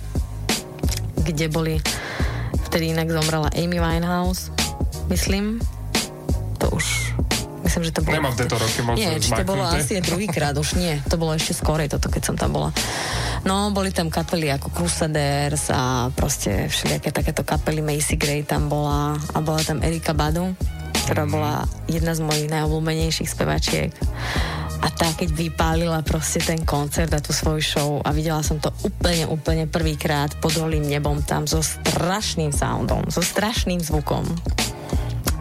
[1.20, 1.78] kde boli,
[2.72, 4.50] vtedy inak zomrela Amy Winehouse,
[5.12, 5.62] myslím.
[7.74, 8.14] Myslím, že to bolo...
[8.22, 10.94] Nemám tieto roky moc Nie, či to bolo asi druhýkrát, už nie.
[11.10, 12.70] To bolo ešte skorej toto, keď som tam bola.
[13.42, 19.18] No, boli tam kapely ako Crusaders a proste všelijaké takéto kapely Macy Gray tam bola
[19.18, 20.54] a bola tam Erika Badu,
[21.02, 23.90] ktorá bola jedna z mojich najobľúbenejších spevačiek.
[24.78, 28.70] A tá, keď vypálila proste ten koncert a tú svoju show a videla som to
[28.86, 34.22] úplne, úplne prvýkrát pod holým nebom tam so strašným soundom, so strašným zvukom.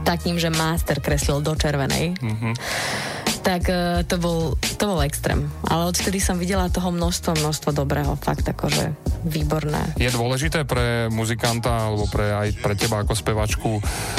[0.04, 2.14] Takým, že master kreslil do červenej.
[3.44, 5.52] Tak e, to bol, to bol extrém.
[5.68, 8.96] Ale odtedy som videla toho množstvo, množstvo dobrého, fakt akože
[9.28, 10.00] výborné.
[10.00, 13.72] Je dôležité pre muzikanta alebo pre, aj pre teba ako spevačku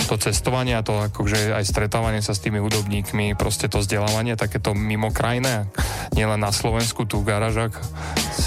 [0.04, 4.76] to cestovanie a to akože aj stretávanie sa s tými hudobníkmi, proste to vzdelávanie, takéto
[4.76, 5.72] mimokrajné,
[6.12, 7.72] nielen na Slovensku, tu v garážach.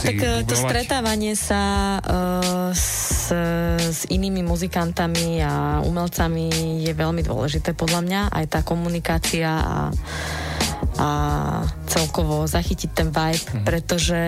[0.06, 0.62] Tak e, to budovať?
[0.70, 3.34] stretávanie sa uh, s,
[3.78, 8.22] s inými muzikantami a umelcami je veľmi dôležité podľa mňa.
[8.30, 9.90] Aj tá komunikácia a,
[10.98, 11.10] a
[11.86, 13.64] celkovo zachytiť ten vibe, Mhm.
[13.64, 14.20] pretože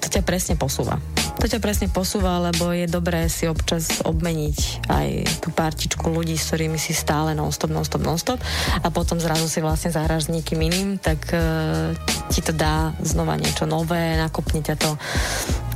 [0.00, 0.96] to ťa presne posúva.
[1.38, 5.08] To ťa presne posúva, lebo je dobré si občas obmeniť aj
[5.38, 8.42] tú partičku ľudí, s ktorými si stále non-stop, non-stop, non-stop
[8.82, 11.94] a potom zrazu si vlastne zahráš s niekým iným, tak uh,
[12.34, 14.98] ti to dá znova niečo nové, nakopne ťa to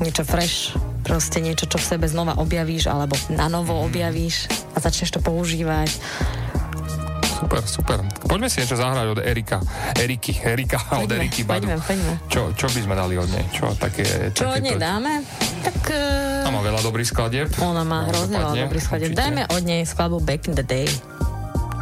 [0.02, 0.74] niečo fresh,
[1.06, 5.94] proste niečo, čo v sebe znova objavíš alebo na novo objavíš a začneš to používať.
[7.42, 7.98] Super, super.
[8.22, 9.58] Poďme si niečo zahrať od Erika.
[9.98, 11.66] Eriky, Erika od Poďme, Eriky Badu.
[11.66, 12.14] poďme, poďme.
[12.30, 13.44] Čo, čo by sme dali od nej?
[13.50, 14.30] Čo také...
[14.30, 15.26] Čo od nej dáme?
[15.66, 15.90] Tak...
[16.46, 17.50] A má veľa dobrých skladieb.
[17.58, 19.10] Ona má hrozne veľa dobrých skladieb.
[19.10, 19.22] určite.
[19.26, 20.86] Dajme od nej skladbu Back in the Day.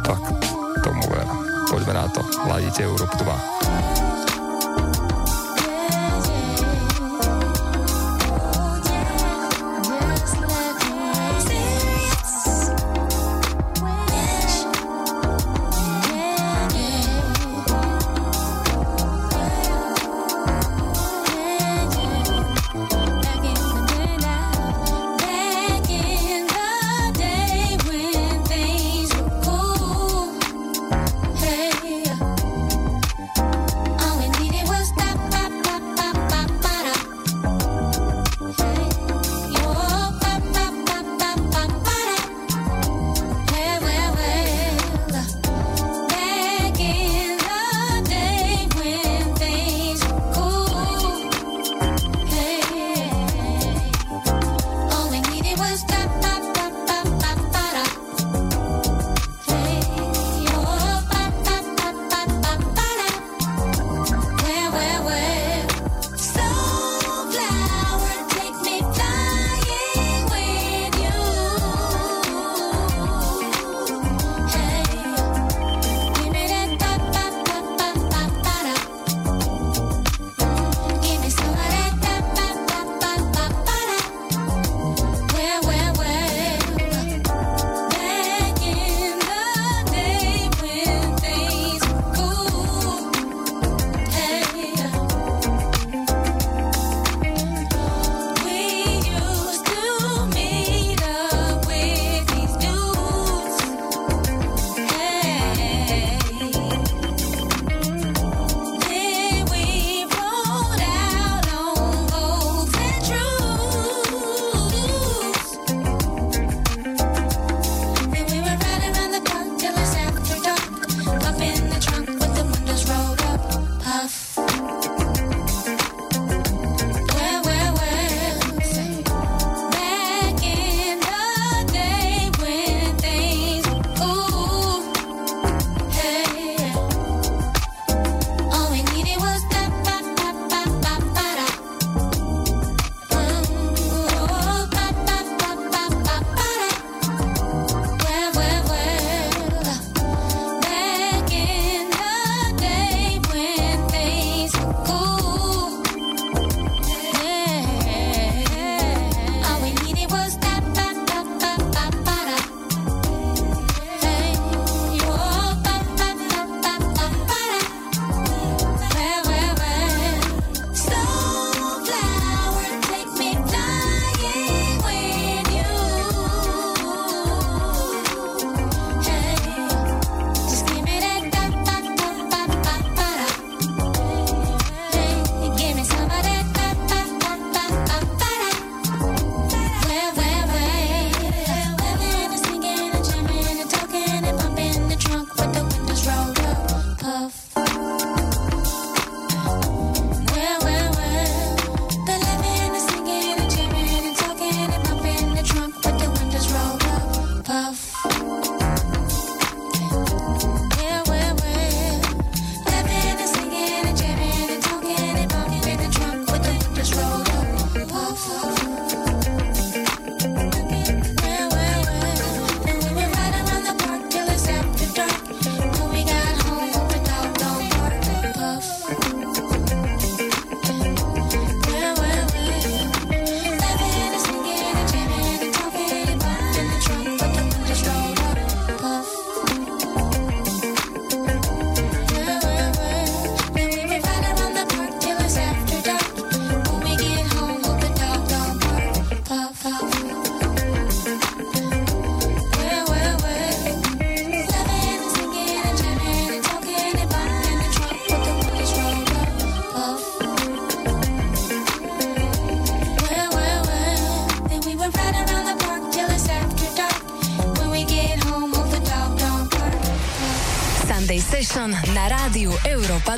[0.01, 0.21] Tak,
[0.81, 1.29] tomu ver.
[1.69, 2.25] Poďme na to.
[2.49, 3.90] Ladíte Európ 2.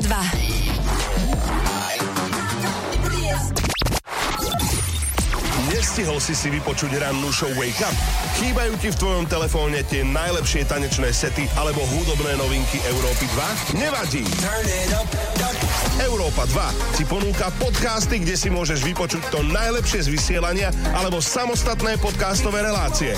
[0.04, 0.12] 02.
[5.72, 7.96] Nestihol si si vypočuť rannú show Wake Up?
[8.36, 13.24] Chýbajú ti v tvojom telefóne tie najlepšie tanečné sety alebo hudobné novinky Európy
[13.72, 13.80] 2?
[13.80, 14.28] Nevadí!
[16.04, 21.96] Európa 2 ti ponúka podcasty, kde si môžeš vypočuť to najlepšie z vysielania alebo samostatné
[21.96, 23.16] podcastové relácie.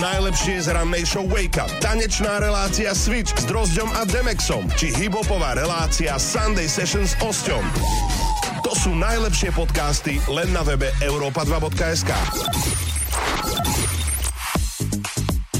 [0.00, 5.52] Najlepšie z rannej show Wake Up, tanečná relácia Switch s Drozďom a Demexom, či hibopová
[5.52, 7.60] relácia Sunday Sessions s Osťom.
[8.64, 12.16] To sú najlepšie podcasty len na webe europa2.sk.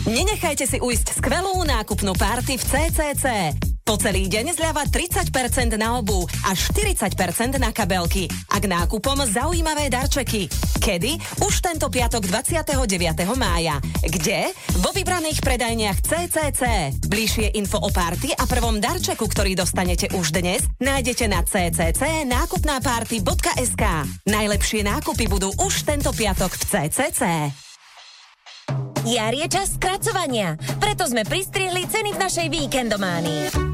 [0.08, 3.24] Nenechajte si ujsť skvelú nákupnú party v CCC.
[3.84, 8.24] Po celý deň zľava 30% na obu a 40% na kabelky.
[8.48, 10.48] A k nákupom zaujímavé darčeky.
[10.90, 11.22] Kedy?
[11.46, 12.66] Už tento piatok 29.
[13.38, 13.78] mája.
[14.02, 14.50] Kde?
[14.82, 16.90] Vo vybraných predajniach CCC.
[17.06, 23.84] Bližšie info o party a prvom darčeku, ktorý dostanete už dnes, nájdete na ccc nákupnáparty.sk.
[24.26, 27.22] Najlepšie nákupy budú už tento piatok v CCC.
[29.06, 33.69] Jar je čas skracovania, preto sme pristrihli ceny v našej víkendománii.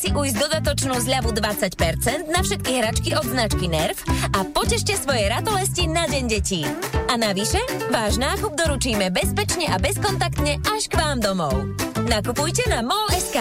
[0.00, 4.00] Si ujsť dodatočnú zľavu 20% na všetky hračky od značky Nerv
[4.32, 6.64] a potešte svoje ratolesti na Deň detí.
[7.12, 7.60] A navyše,
[7.92, 11.76] váš nákup doručíme bezpečne a bezkontaktne až k vám domov.
[12.08, 13.36] Nakupujte na MOL.sk.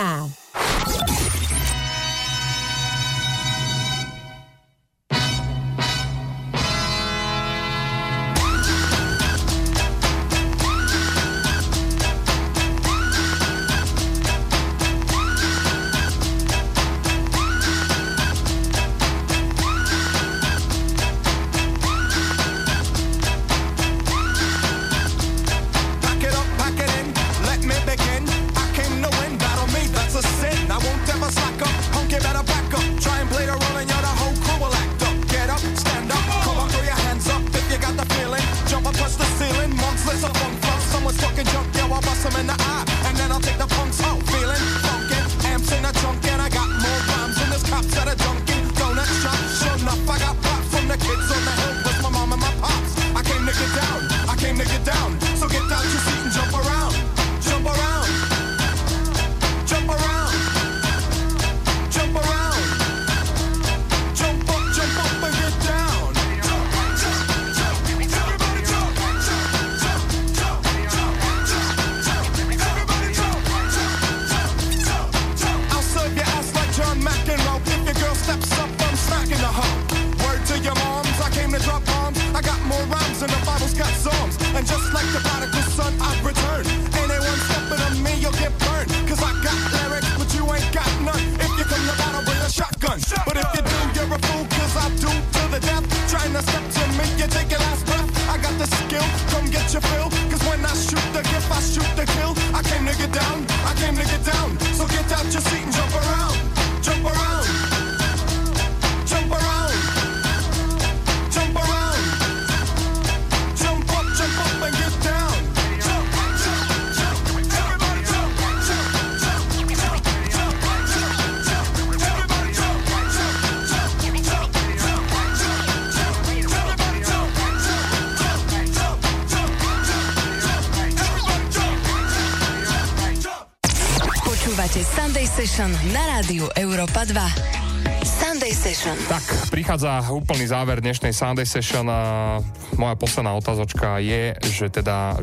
[136.80, 138.08] Európa 2.
[138.08, 138.96] Sunday Session.
[139.12, 142.40] Tak, prichádza úplný záver dnešnej Sunday Session a
[142.80, 145.20] moja posledná otázočka je, že teda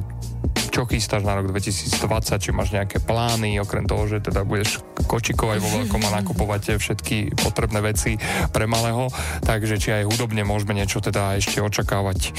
[0.77, 1.97] čo chystáš na rok 2020,
[2.37, 7.33] či máš nejaké plány, okrem toho, že teda budeš kočikovať vo veľkom a nakupovať všetky
[7.41, 8.20] potrebné veci
[8.53, 9.09] pre malého,
[9.41, 12.37] takže či aj hudobne môžeme niečo teda ešte očakávať,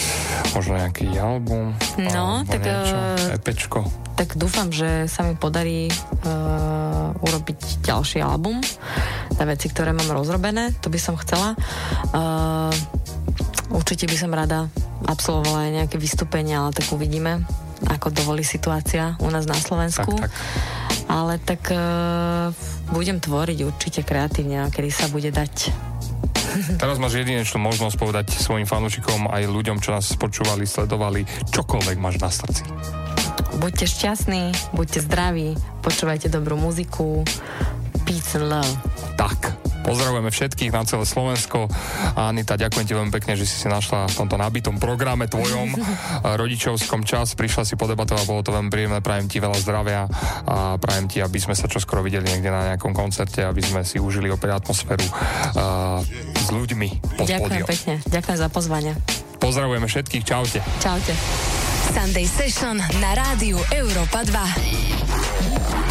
[0.54, 2.98] možno nejaký album, No, tak, niečo,
[3.34, 3.80] eh, EPčko.
[4.14, 8.62] Tak dúfam, že sa mi podarí uh, urobiť ďalší album
[9.38, 11.54] na veci, ktoré mám rozrobené, to by som chcela.
[12.14, 12.74] Uh,
[13.74, 14.68] určite by som rada
[15.06, 17.46] absolvovala aj nejaké vystúpenia, ale tak uvidíme,
[17.86, 20.10] ako dovolí situácia u nás na Slovensku.
[20.18, 20.32] Tak, tak.
[21.08, 22.50] Ale tak uh,
[22.92, 25.72] budem tvoriť určite kreatívne, kedy sa bude dať.
[26.82, 31.24] Teraz máš jedinečnú možnosť povedať svojim fanúšikom aj ľuďom, čo nás počúvali, sledovali,
[31.54, 32.64] čokoľvek máš na srdci.
[33.58, 37.26] Buďte šťastní, buďte zdraví, počúvajte dobrú muziku.
[38.08, 38.72] Peace and love.
[39.20, 41.72] Tak, Pozdravujeme všetkých na celé Slovensko.
[42.20, 45.80] A Anita, ďakujem ti veľmi pekne, že si si našla v tomto nabitom programe tvojom
[46.44, 47.40] rodičovskom čas.
[47.40, 49.00] Prišla si podebatovať, bolo to veľmi príjemné.
[49.00, 50.12] Prajem ti veľa zdravia
[50.44, 53.96] a prajem ti, aby sme sa čoskoro videli niekde na nejakom koncerte, aby sme si
[53.96, 56.04] užili opäť atmosféru uh,
[56.36, 57.68] s ľuďmi pod Ďakujem pódium.
[57.72, 57.94] pekne.
[58.12, 58.92] Ďakujem za pozvanie.
[59.40, 60.60] Pozdravujeme všetkých, čaute.
[60.84, 61.16] Čaute.
[61.96, 65.87] Sunday Session na rádiu Európa 2.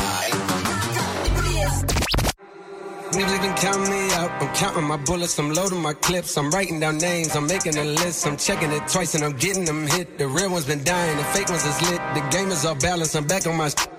[3.12, 4.31] Niggas been counting me out.
[4.43, 5.39] I'm counting my bullets.
[5.39, 6.36] I'm loading my clips.
[6.36, 7.35] I'm writing down names.
[7.35, 8.27] I'm making a list.
[8.27, 10.19] I'm checking it twice and I'm getting them hit.
[10.19, 11.16] The real ones been dying.
[11.16, 12.01] The fake ones is lit.
[12.15, 13.15] The game is off balance.
[13.15, 13.69] I'm back on my.
[13.70, 13.95] sh-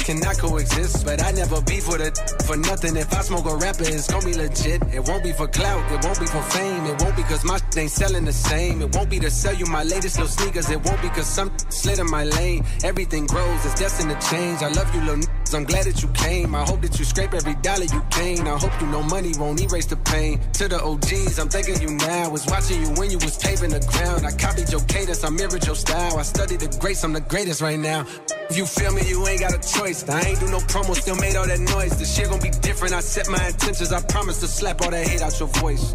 [0.00, 1.04] cannot coexist.
[1.04, 2.16] But I never beef with it
[2.46, 2.96] for nothing.
[2.96, 4.82] If I smoke a rapper, it's gonna be legit.
[4.94, 5.90] It won't be for clout.
[5.92, 6.84] It won't be for fame.
[6.86, 8.82] It won't be cause my shit ain't selling the same.
[8.82, 10.70] It won't be to sell you my latest little sneakers.
[10.70, 12.64] It won't be cause some slid in my lane.
[12.84, 13.64] Everything grows.
[13.64, 14.62] It's destined to change.
[14.62, 15.56] I love you, little niggas.
[15.56, 16.54] I'm glad that you came.
[16.54, 18.46] I hope that you scrape every dollar you gain.
[18.46, 20.40] I hope you know money won't erase the pain.
[20.54, 22.30] To the OGs, I'm thanking you now.
[22.30, 24.26] Was watching you when you was paving the ground.
[24.26, 25.24] I copied your cadence.
[25.24, 26.18] I mirrored your style.
[26.18, 27.04] I studied the greats.
[27.04, 28.06] I'm the greatest right now.
[28.50, 30.08] If you feel me, you ain't got a choice.
[30.08, 31.98] I ain't do no promo, still made all that noise.
[31.98, 32.94] The shit gon' be different.
[32.94, 33.92] I set my intentions.
[33.92, 35.94] I promise to slap all that hate out your voice.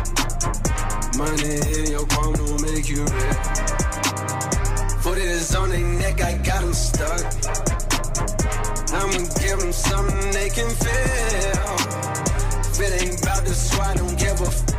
[1.21, 3.37] Money in your palm will make you rich.
[5.03, 7.21] Foot is on their neck, I got them stuck.
[8.91, 11.75] I'ma give them something they can feel.
[12.71, 14.70] If it ain't about the swat, don't give a f-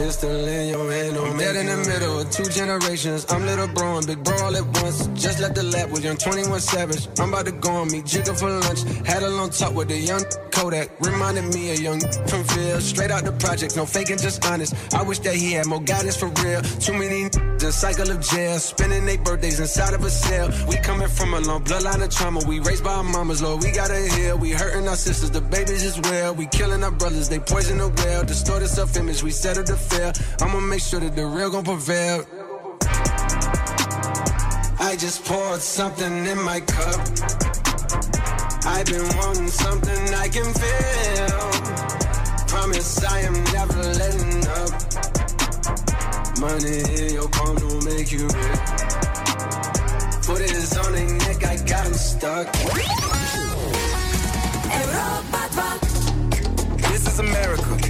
[0.00, 3.26] Pistol in your I'm dead in the middle of two generations.
[3.28, 5.08] I'm little bro and big bro all at once.
[5.08, 7.06] Just left the lab with young 21 Savage.
[7.18, 8.80] I'm about to go on me, jigger for lunch.
[9.06, 10.88] Had a long talk with the young Kodak.
[11.00, 12.80] Reminded me of young from Phil.
[12.80, 14.74] Straight out the project, no faking, just honest.
[14.94, 16.62] I wish that he had more guidance for real.
[16.62, 17.28] Too many
[17.60, 18.58] the cycle of jail.
[18.58, 20.48] Spending their birthdays inside of a cell.
[20.66, 22.40] We coming from a long bloodline of trauma.
[22.48, 23.62] We raised by our mamas, Lord.
[23.62, 24.38] We gotta heal.
[24.38, 26.34] We hurting our sisters, the babies as well.
[26.34, 28.24] We killing our brothers, they poison the well.
[28.24, 29.76] Distorted self image, we settle to
[30.40, 32.24] I'ma make sure that the real gon' prevail.
[34.78, 37.00] I just poured something in my cup.
[38.66, 41.40] I've been wanting something I can feel.
[42.46, 44.70] Promise I am never letting up.
[46.38, 48.60] Money in your palm will make you rich.
[50.22, 52.46] Put it on their neck, I got 'em stuck.
[56.88, 57.89] This is America.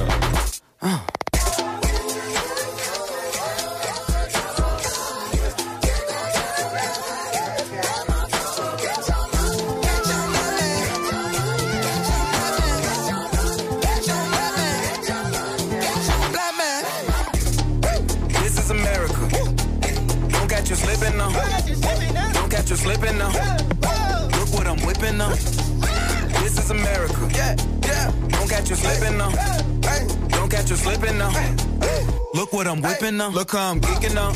[32.71, 33.33] I'm whipping them.
[33.33, 34.33] Look how I'm geeking them.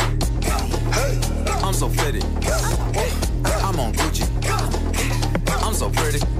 [1.63, 2.25] I'm so fitted.
[3.63, 4.27] I'm on Gucci.
[5.63, 6.34] I'm so pretty.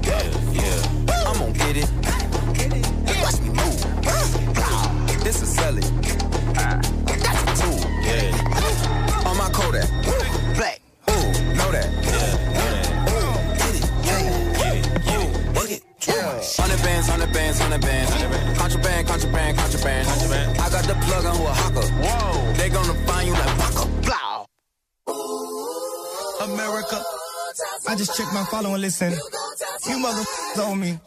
[28.46, 29.12] Follow and listen.
[29.88, 30.24] You mother
[30.62, 30.98] on me.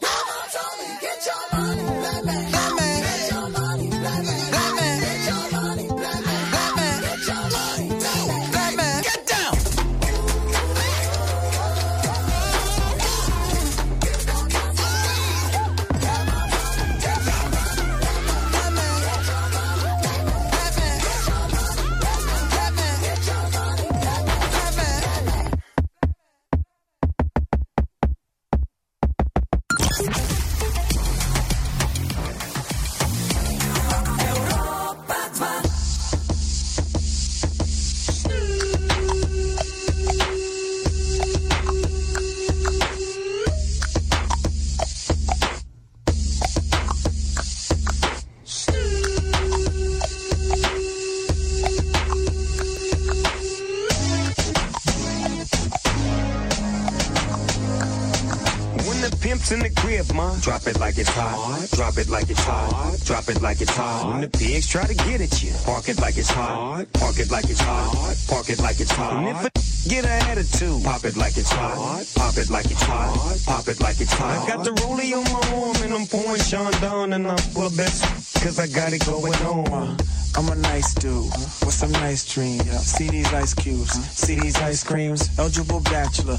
[63.30, 64.08] It like it's hot.
[64.10, 66.86] When the pigs try to get at you, park it like it's hot.
[66.94, 68.16] Park it like it's hot.
[68.28, 69.12] Park it like it's hot.
[69.16, 69.50] And if a
[69.88, 72.04] get an attitude, pop it like it's hot.
[72.16, 73.38] Pop it like it's hot.
[73.46, 74.44] Pop it like it's hot.
[74.44, 77.66] I got the rollie on my arm and I'm pouring Sean down and I'm full
[77.66, 78.02] of best
[78.42, 79.96] cause I got it going on.
[80.36, 81.24] I'm a nice dude
[81.64, 82.64] with some nice dreams.
[82.86, 85.28] See these ice cubes, see these ice creams.
[85.38, 86.38] Eligible bachelor,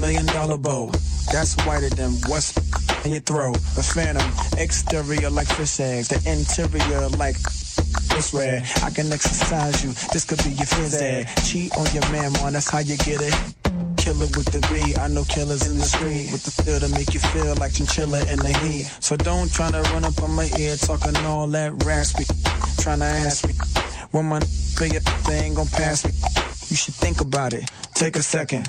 [0.00, 0.90] million dollar bow.
[1.32, 2.52] That's whiter than what's
[3.04, 3.56] in your throat.
[3.56, 7.36] A phantom, exterior like fish eggs, the interior like
[8.14, 8.62] it's red.
[8.82, 9.90] I can exercise you.
[10.12, 11.28] This could be your phys ed.
[11.44, 12.52] Cheat on your man, man.
[12.52, 13.34] That's how you get it.
[13.96, 17.14] Killer with the B, I know killers in the street with the feel to make
[17.14, 18.84] you feel like chinchilla in the heat.
[19.00, 22.24] So don't try to run up on my ear talking all that raspy.
[22.82, 23.54] Trying to ask me
[24.10, 24.40] when my
[24.78, 24.92] big
[25.26, 26.12] they ain't gonna pass me.
[26.68, 27.70] You should think about it.
[27.94, 28.68] Take a second.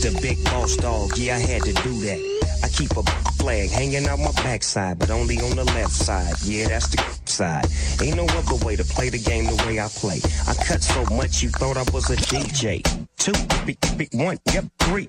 [0.00, 2.40] The big boss dog, yeah, I had to do that.
[2.64, 3.02] I keep a
[3.36, 6.34] flag hanging out my backside, but only on the left side.
[6.42, 7.66] Yeah, that's the side.
[8.00, 10.22] Ain't no other way to play the game the way I play.
[10.48, 12.82] I cut so much you thought I was a DJ.
[13.18, 13.34] Two,
[13.66, 15.08] big, big, one, yep, three.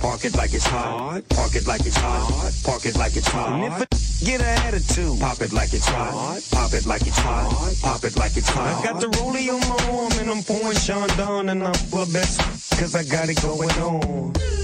[0.00, 1.22] park it like it's hot.
[1.30, 2.52] Park it like it's hot.
[2.64, 3.52] Park it like it's hot.
[3.52, 6.40] And if a get an attitude, pop it like it's hot.
[6.50, 7.74] Pop it like it's hot.
[7.82, 8.84] Pop it like it's hot.
[8.84, 12.12] I got the rollie on my arm and I'm pouring Sean down and I'm of
[12.12, 12.40] best
[12.78, 14.63] cause I got it going on.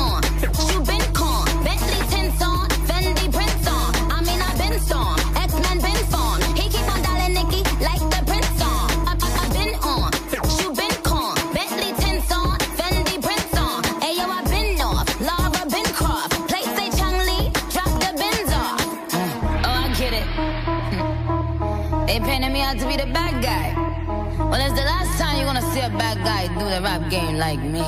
[27.11, 27.81] game like me.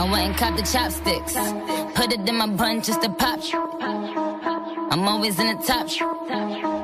[0.00, 1.34] I went and copped the chopsticks.
[1.94, 3.38] Put it in my bun just to pop.
[4.90, 5.86] I'm always in the top.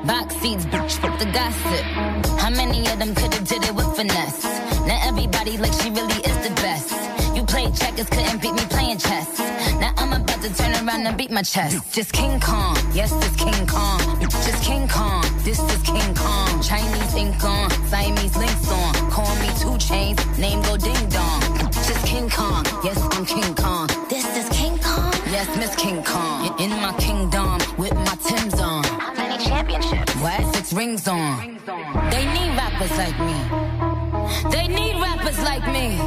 [0.07, 1.85] Box seats, bitch, fuck the gossip.
[2.39, 4.43] How many of them could've did it with finesse?
[4.87, 6.95] Now everybody like she really is the best.
[7.35, 9.37] You played checkers, couldn't beat me playing chess.
[9.81, 11.93] Now I'm about to turn around and beat my chest.
[11.93, 13.99] Just King Kong, yes, this King Kong.
[14.21, 16.61] Just King Kong, this is King Kong.
[16.61, 19.04] Chinese ink on, Siamese links on.
[25.77, 26.59] King Kong.
[26.59, 28.83] In my kingdom with my Tim's on.
[28.83, 30.13] How many championships?
[30.15, 30.55] What?
[30.55, 31.59] Six rings on.
[32.11, 33.37] They need rappers like me.
[34.51, 35.97] They need rappers like me.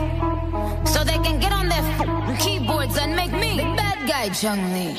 [0.86, 4.72] So they can get on their f- keyboards and make me the bad guy, Jung
[4.72, 4.94] Lee.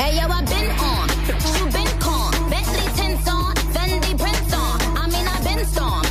[0.00, 1.08] Hey yo, I've been on,
[1.56, 4.80] you been con, Bentley tints on, Fendi prints on.
[4.96, 6.02] I mean I've been storm,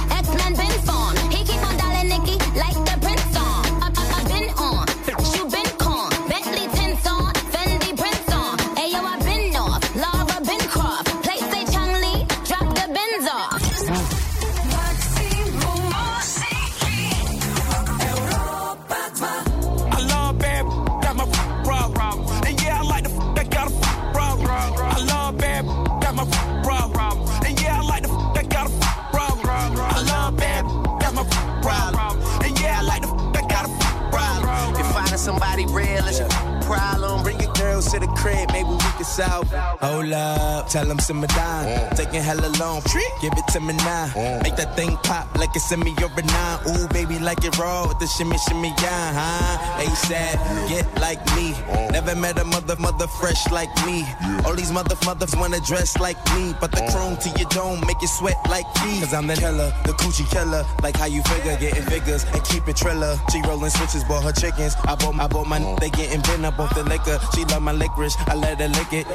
[39.19, 40.10] south we can solve it.
[40.10, 41.65] Hold up, tell them simmer down.
[41.68, 41.89] Oh.
[41.95, 42.81] Taking hella long,
[43.22, 44.11] give it to me now.
[44.15, 44.39] Oh.
[44.43, 46.60] Make that thing pop like it's in me or a nine.
[46.68, 49.84] Ooh, baby, like it raw with the shimmy, shimmy, yeah, huh?
[49.84, 51.53] ASAP, get like me.
[51.69, 51.89] Oh.
[51.91, 54.06] Never met a mother, mother fresh like me.
[54.45, 56.53] All these mother, mothers wanna dress like me.
[56.60, 58.99] But the chrome to your dome make you sweat like me.
[58.99, 60.65] Cause I'm the killer, the coochie killer.
[60.84, 63.19] Like how you figure, getting figures and keep it triller.
[63.31, 64.76] She rolling switches, bought her chickens.
[64.85, 67.19] I bought, I bought my, they getting bent up off the liquor.
[67.34, 69.07] She love my licorice, I let her lick it.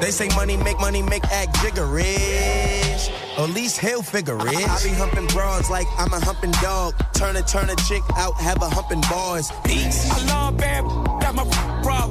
[0.00, 3.10] They say money make money make act jiggerish.
[3.38, 4.68] Or at least he'll figure it.
[4.68, 6.94] I be humping broads like I'm a humping dog.
[7.12, 9.50] Turn a turn a chick out, have a humping boys.
[9.64, 10.10] Peace.
[10.10, 10.84] I love bad,
[11.20, 11.44] got my
[11.84, 12.06] raw.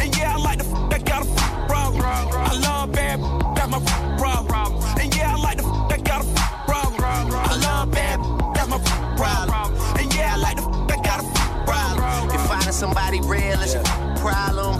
[0.00, 1.28] And yeah, I like the f- that got a
[1.68, 1.92] raw.
[2.34, 3.78] I love bad, got my
[4.18, 4.96] raw.
[4.98, 6.28] And yeah, I like the f- that got a
[6.68, 6.90] raw.
[7.04, 8.18] I love bad,
[8.56, 8.78] got my
[9.18, 9.70] raw.
[9.98, 12.34] And yeah, I like the f- that got a raw.
[12.34, 13.84] If finding somebody real is your
[14.16, 14.78] problem,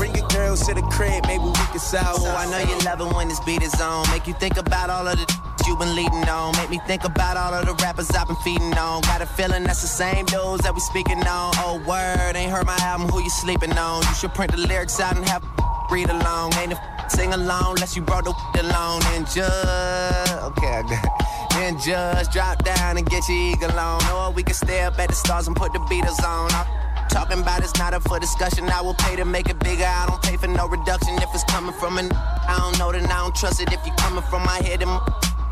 [0.54, 2.20] to the crib, maybe we can it.
[2.20, 4.08] Oh, I know you love it when this beat is on.
[4.10, 5.26] Make you think about all of the
[5.66, 6.56] you been leading on.
[6.56, 9.02] Make me think about all of the rappers I've been feeding on.
[9.02, 11.52] Got a feeling that's the same dudes that we speaking on.
[11.58, 14.02] Oh, word, ain't heard my album, who you sleeping on?
[14.02, 15.42] You should print the lyrics out and have
[15.90, 16.54] read along.
[16.54, 19.02] Ain't a sing along unless you brought the along.
[19.14, 21.26] And just, okay, I got it.
[21.50, 24.04] Then just drop down and get your eagle on.
[24.10, 26.52] Or we can stay up at the stars and put the Beatles on.
[26.52, 26.85] I'm
[27.16, 28.68] talking about it's not up for discussion.
[28.68, 29.86] I will pay to make it bigger.
[29.86, 32.12] I don't pay for no reduction if it's coming from an.
[32.12, 33.72] I don't know, then I don't trust it.
[33.72, 34.92] If you coming from my head, then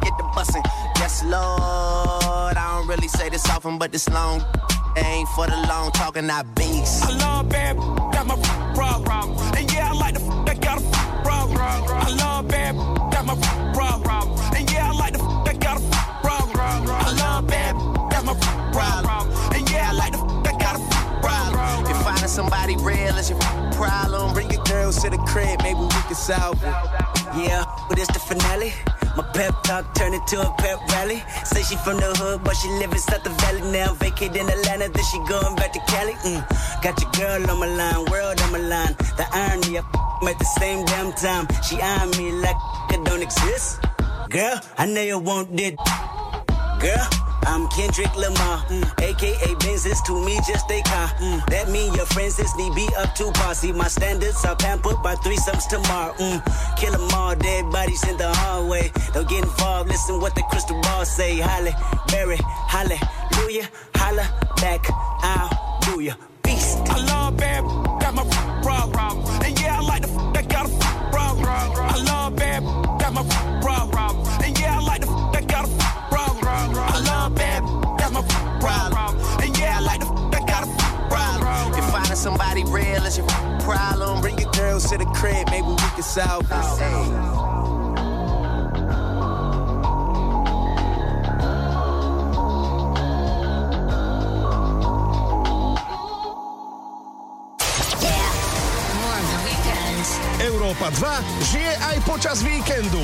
[0.05, 0.63] get the bussin'.
[1.01, 2.57] Yes, Lord.
[2.63, 4.45] I don't really say this often, but this long
[4.99, 6.29] ain't for the long talking.
[6.29, 7.03] I beast.
[7.03, 7.77] I love bad,
[8.13, 8.37] got my
[8.77, 9.01] raw.
[9.57, 10.85] And yeah, I like the that got a
[11.25, 11.49] raw.
[12.07, 12.75] I love bad,
[13.11, 13.35] got my
[13.73, 14.21] raw.
[14.55, 15.85] And yeah, I like the that got a
[16.27, 16.43] raw.
[17.07, 17.75] I love bad,
[18.13, 18.35] got my
[18.77, 19.25] raw.
[19.57, 20.24] And yeah, I like the
[22.29, 23.39] somebody real is your
[23.73, 26.75] problem, bring your girls to the crib, maybe we can solve it.
[27.37, 28.73] Yeah, but it's the finale.
[29.17, 31.23] My pep talk turned into a pep rally.
[31.45, 33.95] Say she from the hood, but she live in South the Valley now.
[33.95, 36.15] Vacate in Atlanta, then she going back to Cali.
[36.25, 36.43] Mm.
[36.83, 38.95] Got your girl on my line, world on my line.
[39.17, 41.47] The irony, I f- at the same damn time.
[41.63, 42.57] She eyeing me like
[42.91, 43.81] it don't exist.
[44.31, 45.79] Girl, I know you want it.
[46.85, 47.09] Girl,
[47.47, 48.85] I'm Kendrick Lamar, mm.
[49.01, 51.09] aka Benzes to me just a car.
[51.17, 51.47] Mm.
[51.47, 53.55] That mean your friends is need be up to par.
[53.55, 56.13] See my standards are pampered by threesomes tomorrow.
[56.21, 56.45] Mm.
[56.77, 58.93] Kill 'em all, dead bodies in the hallway.
[59.15, 61.41] Don't get involved, listen what the crystal ball say.
[61.41, 61.75] Holly,
[62.09, 62.39] Berry,
[62.69, 63.67] hallelujah,
[63.97, 64.29] holla
[64.61, 64.85] back,
[65.23, 66.13] I'll do ya.
[66.43, 66.77] Beast.
[66.91, 67.65] I love bad,
[68.03, 68.25] got my
[68.63, 68.85] raw.
[69.43, 71.33] And yeah, I like the f- that got a f- raw.
[71.95, 72.63] I love bad,
[73.01, 73.54] got my raw.
[82.15, 83.27] Finding somebody real is your
[83.61, 86.51] problem, bring your girls to the crib, maybe we can solve it.
[99.01, 100.07] More of the weekend.
[100.41, 103.03] Európa 2 žije aj počas víkendu.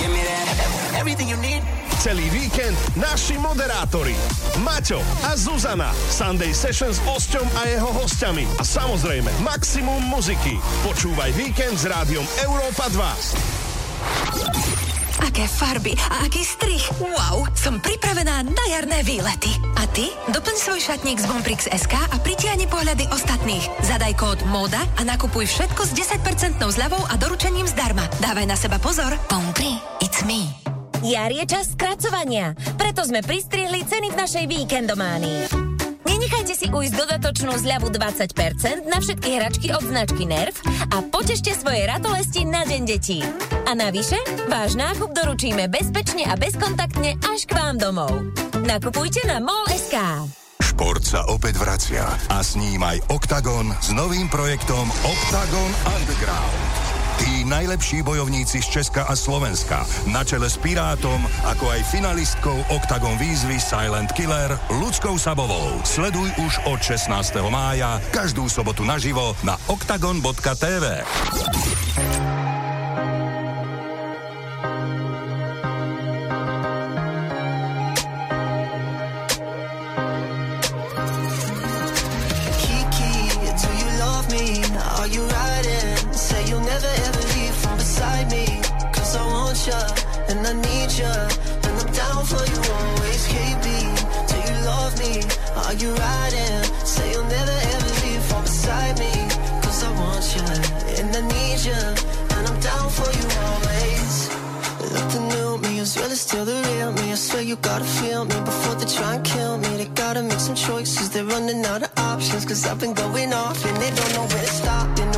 [0.00, 0.46] Give me that,
[1.00, 1.62] everything you need.
[1.96, 4.12] Celý víkend naši moderátori.
[4.60, 5.96] Maťo a Zuzana.
[6.12, 8.44] Sunday Session s Osťom a jeho hostiami.
[8.60, 10.60] A samozrejme, maximum muziky.
[10.84, 15.24] Počúvaj víkend s rádiom Európa 2.
[15.24, 16.84] Aké farby a aký strich.
[17.00, 19.56] Wow, som pripravená na jarné výlety.
[19.80, 20.12] A ty?
[20.28, 23.64] Doplň svoj šatník z Bomprix SK a pritiahni pohľady ostatných.
[23.80, 28.04] Zadaj kód MODA a nakupuj všetko s 10% zľavou a doručením zdarma.
[28.20, 29.16] Dávaj na seba pozor.
[29.32, 30.65] Bompri, it's me.
[31.06, 35.40] Jar je čas skracovania, preto sme pristrihli ceny v našej víkendománii.
[36.02, 40.58] Nenechajte si ujsť dodatočnú zľavu 20% na všetky hračky od značky Nerf
[40.90, 43.22] a potešte svoje ratolesti na Deň detí.
[43.70, 44.18] A navyše,
[44.50, 48.10] váš nákup doručíme bezpečne a bezkontaktne až k vám domov.
[48.66, 49.94] Nakupujte na MOL.sk.
[50.58, 52.02] Šport sa opäť vracia
[52.34, 56.85] a s ním aj Octagon s novým projektom Octagon Underground.
[57.16, 63.16] Tí najlepší bojovníci z Česka a Slovenska na čele s Pirátom, ako aj finalistkou Octagon
[63.16, 65.80] výzvy Silent Killer Ľudskou Sabovou.
[65.82, 67.12] Sleduj už od 16.
[67.48, 70.84] mája každú sobotu naživo na octagon.tv.
[89.66, 89.80] ya,
[90.30, 91.12] and I need ya,
[91.66, 93.22] and I'm down for you always.
[93.32, 93.66] KB,
[94.30, 95.14] do you love me?
[95.62, 96.62] Are you riding?
[96.84, 99.12] Say you'll never ever leave from beside me.
[99.62, 100.46] Cause I want ya,
[100.98, 101.80] and I need ya,
[102.34, 104.14] and I'm down for you always.
[104.94, 107.12] Look the new me as well as still the real me.
[107.12, 109.68] I swear you gotta feel me before they try and kill me.
[109.80, 111.10] They gotta make some choices.
[111.10, 112.44] They're running out of options.
[112.44, 114.98] Cause I've been going off and they don't know where to stop.
[115.00, 115.15] And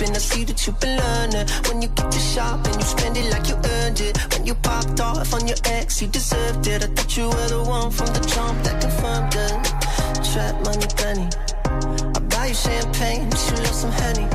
[0.00, 1.46] you and I see that you've been learning.
[1.68, 4.16] When you get shop and you spend it like you earned it.
[4.32, 6.82] When you popped off on your ex, you deserved it.
[6.82, 9.54] I thought you were the one from the jump that confirmed it.
[10.32, 11.28] Trap money, penny.
[12.16, 14.26] I buy you champagne, but you love some honey.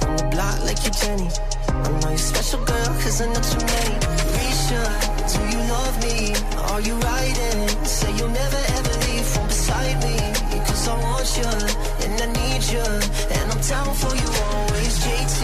[0.00, 1.28] From the block like you Jenny.
[1.68, 3.96] I know you're special, girl, cause I know too many.
[4.36, 4.82] Risha,
[5.32, 6.16] do you love me?
[6.70, 7.68] Are you riding?
[7.84, 10.33] Say you'll never ever leave from beside me.
[10.86, 11.50] I want you,
[12.04, 12.84] and I need you,
[13.36, 14.98] and I'm down for you always.
[15.02, 15.40] JT,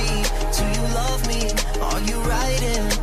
[0.57, 1.41] do you love me?
[1.81, 3.00] Are you riding?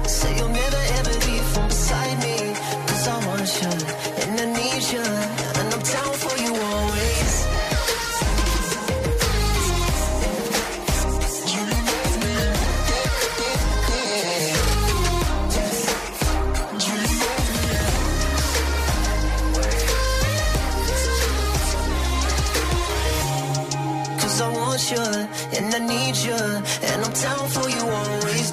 [26.08, 28.48] Need you, and I'm down for you always.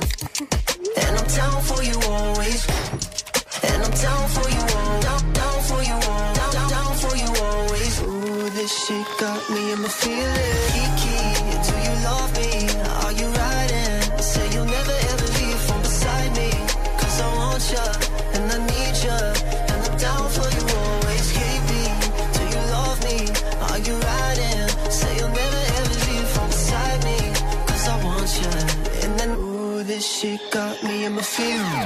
[1.03, 2.61] And I'm down for you always.
[3.69, 7.31] And I'm down for you all, down, down for you down, down, down for you
[7.49, 7.95] always.
[8.03, 10.74] Ooh, this shit got me in my feelings.
[31.39, 31.84] Me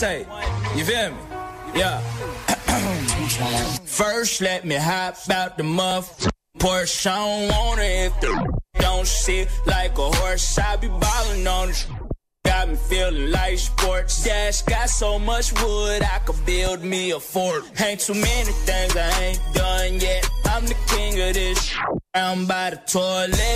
[0.00, 0.24] say.
[0.74, 1.18] You feel me?
[1.74, 2.00] Yeah.
[3.84, 6.26] First, let me hop out the muff.
[6.58, 10.58] Porsche, I don't want it if the don't sit like a horse.
[10.58, 11.86] I be ballin' on this.
[12.46, 14.24] Got me feeling like sports.
[14.24, 17.62] Dash got so much wood, I could build me a fort.
[17.78, 20.28] Ain't too many things I ain't done yet.
[20.46, 21.74] I'm the king of this.
[22.14, 23.49] I'm by the toilet.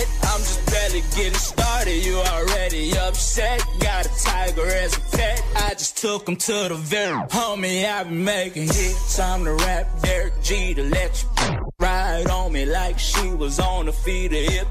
[6.25, 9.19] Welcome to the very homie I've been making hits.
[9.19, 13.85] I'm the rap Derek G to let you ride on me like she was on
[13.85, 14.67] the feet of hip.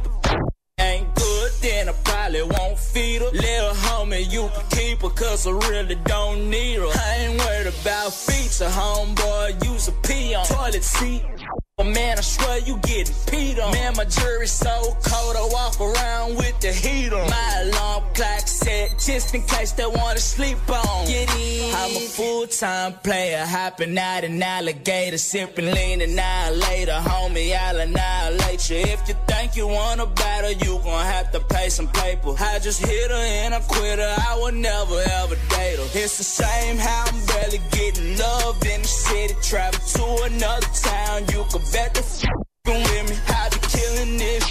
[0.80, 3.30] Ain't good, then I probably won't feed her.
[3.30, 6.88] Little homie, you can keep her, cause I really don't need her.
[6.92, 11.22] I ain't worried about feet, so homeboy, use a pee on toilet seat.
[19.34, 21.06] In case they wanna sleep on.
[21.06, 21.74] Get in.
[21.74, 26.92] I'm a full-time player, hopping out an alligator, sipping lean annihilator.
[26.92, 28.76] Homie, I'll annihilate you.
[28.76, 32.34] If you think you wanna battle, you gon' have to pay some paper.
[32.38, 34.16] I just hit her and I quit her.
[34.30, 35.88] I would never ever date her.
[35.94, 39.34] It's the same how I'm barely getting love in the city.
[39.42, 42.24] Travel to another town, you can bet the f-
[42.66, 43.16] with me.
[43.28, 44.44] I be killing this.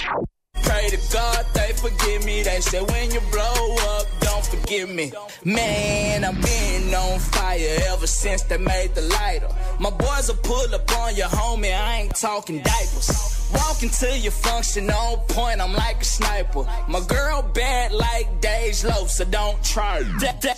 [0.63, 2.43] Pray to God they forgive me.
[2.43, 5.11] They say when you blow up, don't forgive me.
[5.43, 9.49] Man, I've been on fire ever since they made the lighter.
[9.79, 13.33] My boys will pull up on your homie, I ain't talking diapers.
[13.53, 16.65] Walking to your function on point, I'm like a sniper.
[16.87, 20.01] My girl bad like Dave's low, so don't try.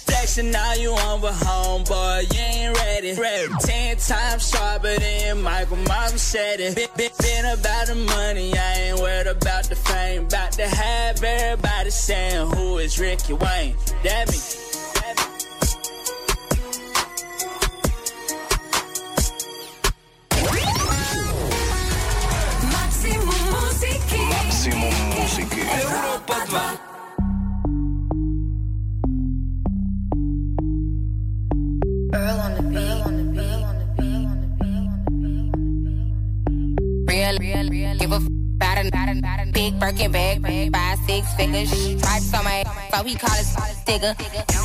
[0.05, 3.13] Flexing now you on with homeboy, you ain't ready.
[3.13, 3.53] ready.
[3.61, 6.75] Ten times sharper than Michael Mom said it.
[6.75, 10.25] Been, been, been about the money, I ain't worried about the fame.
[10.25, 13.64] About to have everybody saying who is Ricky Wayne.
[14.03, 14.39] That me.
[22.73, 24.21] Maximum muziky.
[24.29, 25.61] Maximum muziky.
[25.81, 26.95] Európa 2.
[32.13, 32.85] Earl on the beat.
[37.07, 37.97] Real, real, real.
[37.97, 40.41] Give a f about a, about a, about a big Birkin bag,
[40.71, 41.69] five, six figures.
[41.69, 43.55] Stripes on my so he call his
[43.85, 44.15] digger.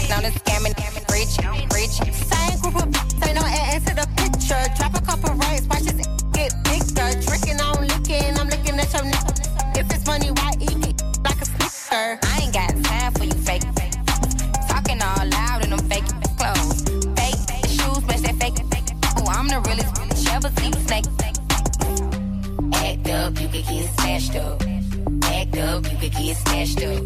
[0.08, 0.74] Known as scamming,
[1.10, 1.34] rich,
[1.74, 2.14] rich.
[2.14, 2.90] Same group of
[3.26, 4.62] ain't no ass to the picture.
[4.76, 7.10] Drop a couple rights, watch his get bigger.
[7.26, 9.78] Drinking on licking, I'm looking at your nigga.
[9.78, 12.18] If it's money, why eat it like a snicker?
[12.22, 13.62] I ain't got time for you fake.
[14.68, 16.06] Talking all loud in them fake
[16.38, 16.82] clothes.
[17.18, 18.58] Fake shoes, match that fake.
[19.18, 20.24] Oh, I'm the realest.
[20.24, 21.19] Never see snake.
[23.00, 24.62] Act up, you could get smashed up.
[25.24, 27.02] Act up, you could get smashed up.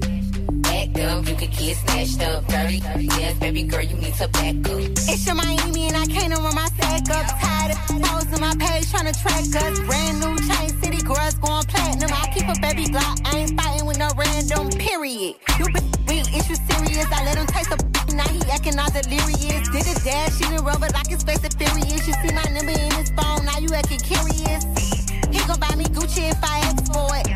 [0.67, 2.47] Act up, you could get smashed up.
[2.49, 4.81] Dirty, yes, baby girl, you need to back up.
[5.07, 7.27] It's your Miami and I can't run my sack up.
[7.39, 9.81] Tired of on my page trying to track us.
[9.87, 12.11] Brand new chain city girls going platinum.
[12.11, 13.19] I keep a baby block.
[13.25, 15.37] I ain't fighting with no random period.
[15.61, 17.07] You been real issue serious.
[17.07, 17.79] I let him taste a
[18.17, 19.69] now he acting all delirious.
[19.71, 22.09] Did a dash in the rubber like his face is furious.
[22.09, 23.45] You see my number in his phone.
[23.47, 25.04] Now you acting curious.
[25.47, 27.27] Gon' buy me Gucci if I ask for it.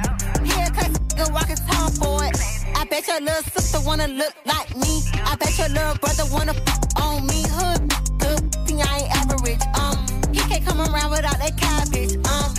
[0.47, 2.35] He a cuss nigga walk his tongue for it.
[2.76, 5.02] I bet your little sister wanna look like me.
[5.24, 7.43] I bet your little brother wanna f- on me.
[7.48, 7.82] Hood
[8.18, 9.62] good, thing I ain't average.
[9.80, 9.97] Um,
[10.32, 12.14] he can't come around without that cabbage.
[12.32, 12.51] Um,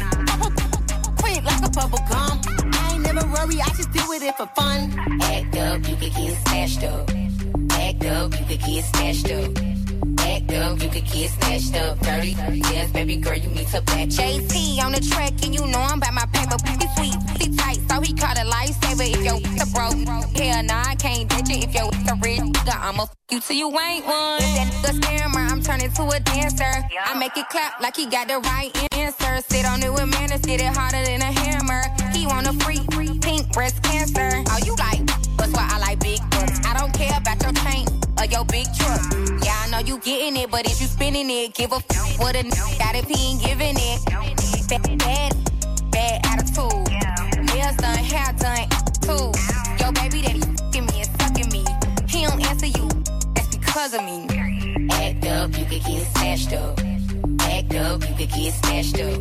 [1.17, 2.41] quick like a bubble gum.
[2.73, 4.93] I ain't never worry, I just do it for fun.
[5.21, 7.09] Act up, you could get smashed up.
[7.71, 9.78] Act up, you could get smashed up.
[10.29, 11.99] Act up, you could get snatched up.
[12.01, 12.35] Dirty,
[12.69, 14.09] yes, baby girl, you need to back.
[14.09, 16.55] JT on the track, and you know I'm about my paper.
[16.63, 19.09] Pretty sweet, pretty tight, so he caught a lifesaver.
[19.09, 19.97] If your a broke,
[20.37, 21.63] hell nah, I can't ditch it.
[21.65, 24.37] If your a rich, nigga, I'ma f you till you ain't one.
[24.37, 26.73] If that nigga scammer, I'm turning to a dancer.
[27.05, 29.41] I make it clap like he got the right answer.
[29.49, 31.81] Sit on it with manners, get it harder than a hammer.
[32.13, 34.29] He want a free, free pink breast cancer.
[34.47, 35.01] Oh, you like,
[35.37, 36.59] that's why I like big butts.
[36.67, 39.01] I don't care about your chain or your big truck.
[39.43, 42.35] Yeah, I know you getting it, but if you spinning it, give a f what
[42.35, 43.99] a n got if he ain't giving it.
[44.67, 45.31] Bad, bad,
[45.91, 46.87] bad attitude.
[47.47, 48.67] Nails done, hair done,
[49.05, 49.31] too.
[49.79, 51.63] Yo, baby, that fucking me and sucking me.
[52.07, 52.87] He don't answer you,
[53.35, 54.27] that's because of me.
[54.91, 56.79] Act up, you could get smashed up.
[57.39, 59.19] Act up, you could get smashed up.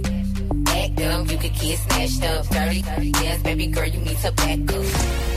[0.68, 2.48] Act up, you could get snatched up.
[2.48, 2.82] Dirty,
[3.22, 5.28] yes, baby girl, you need to back up.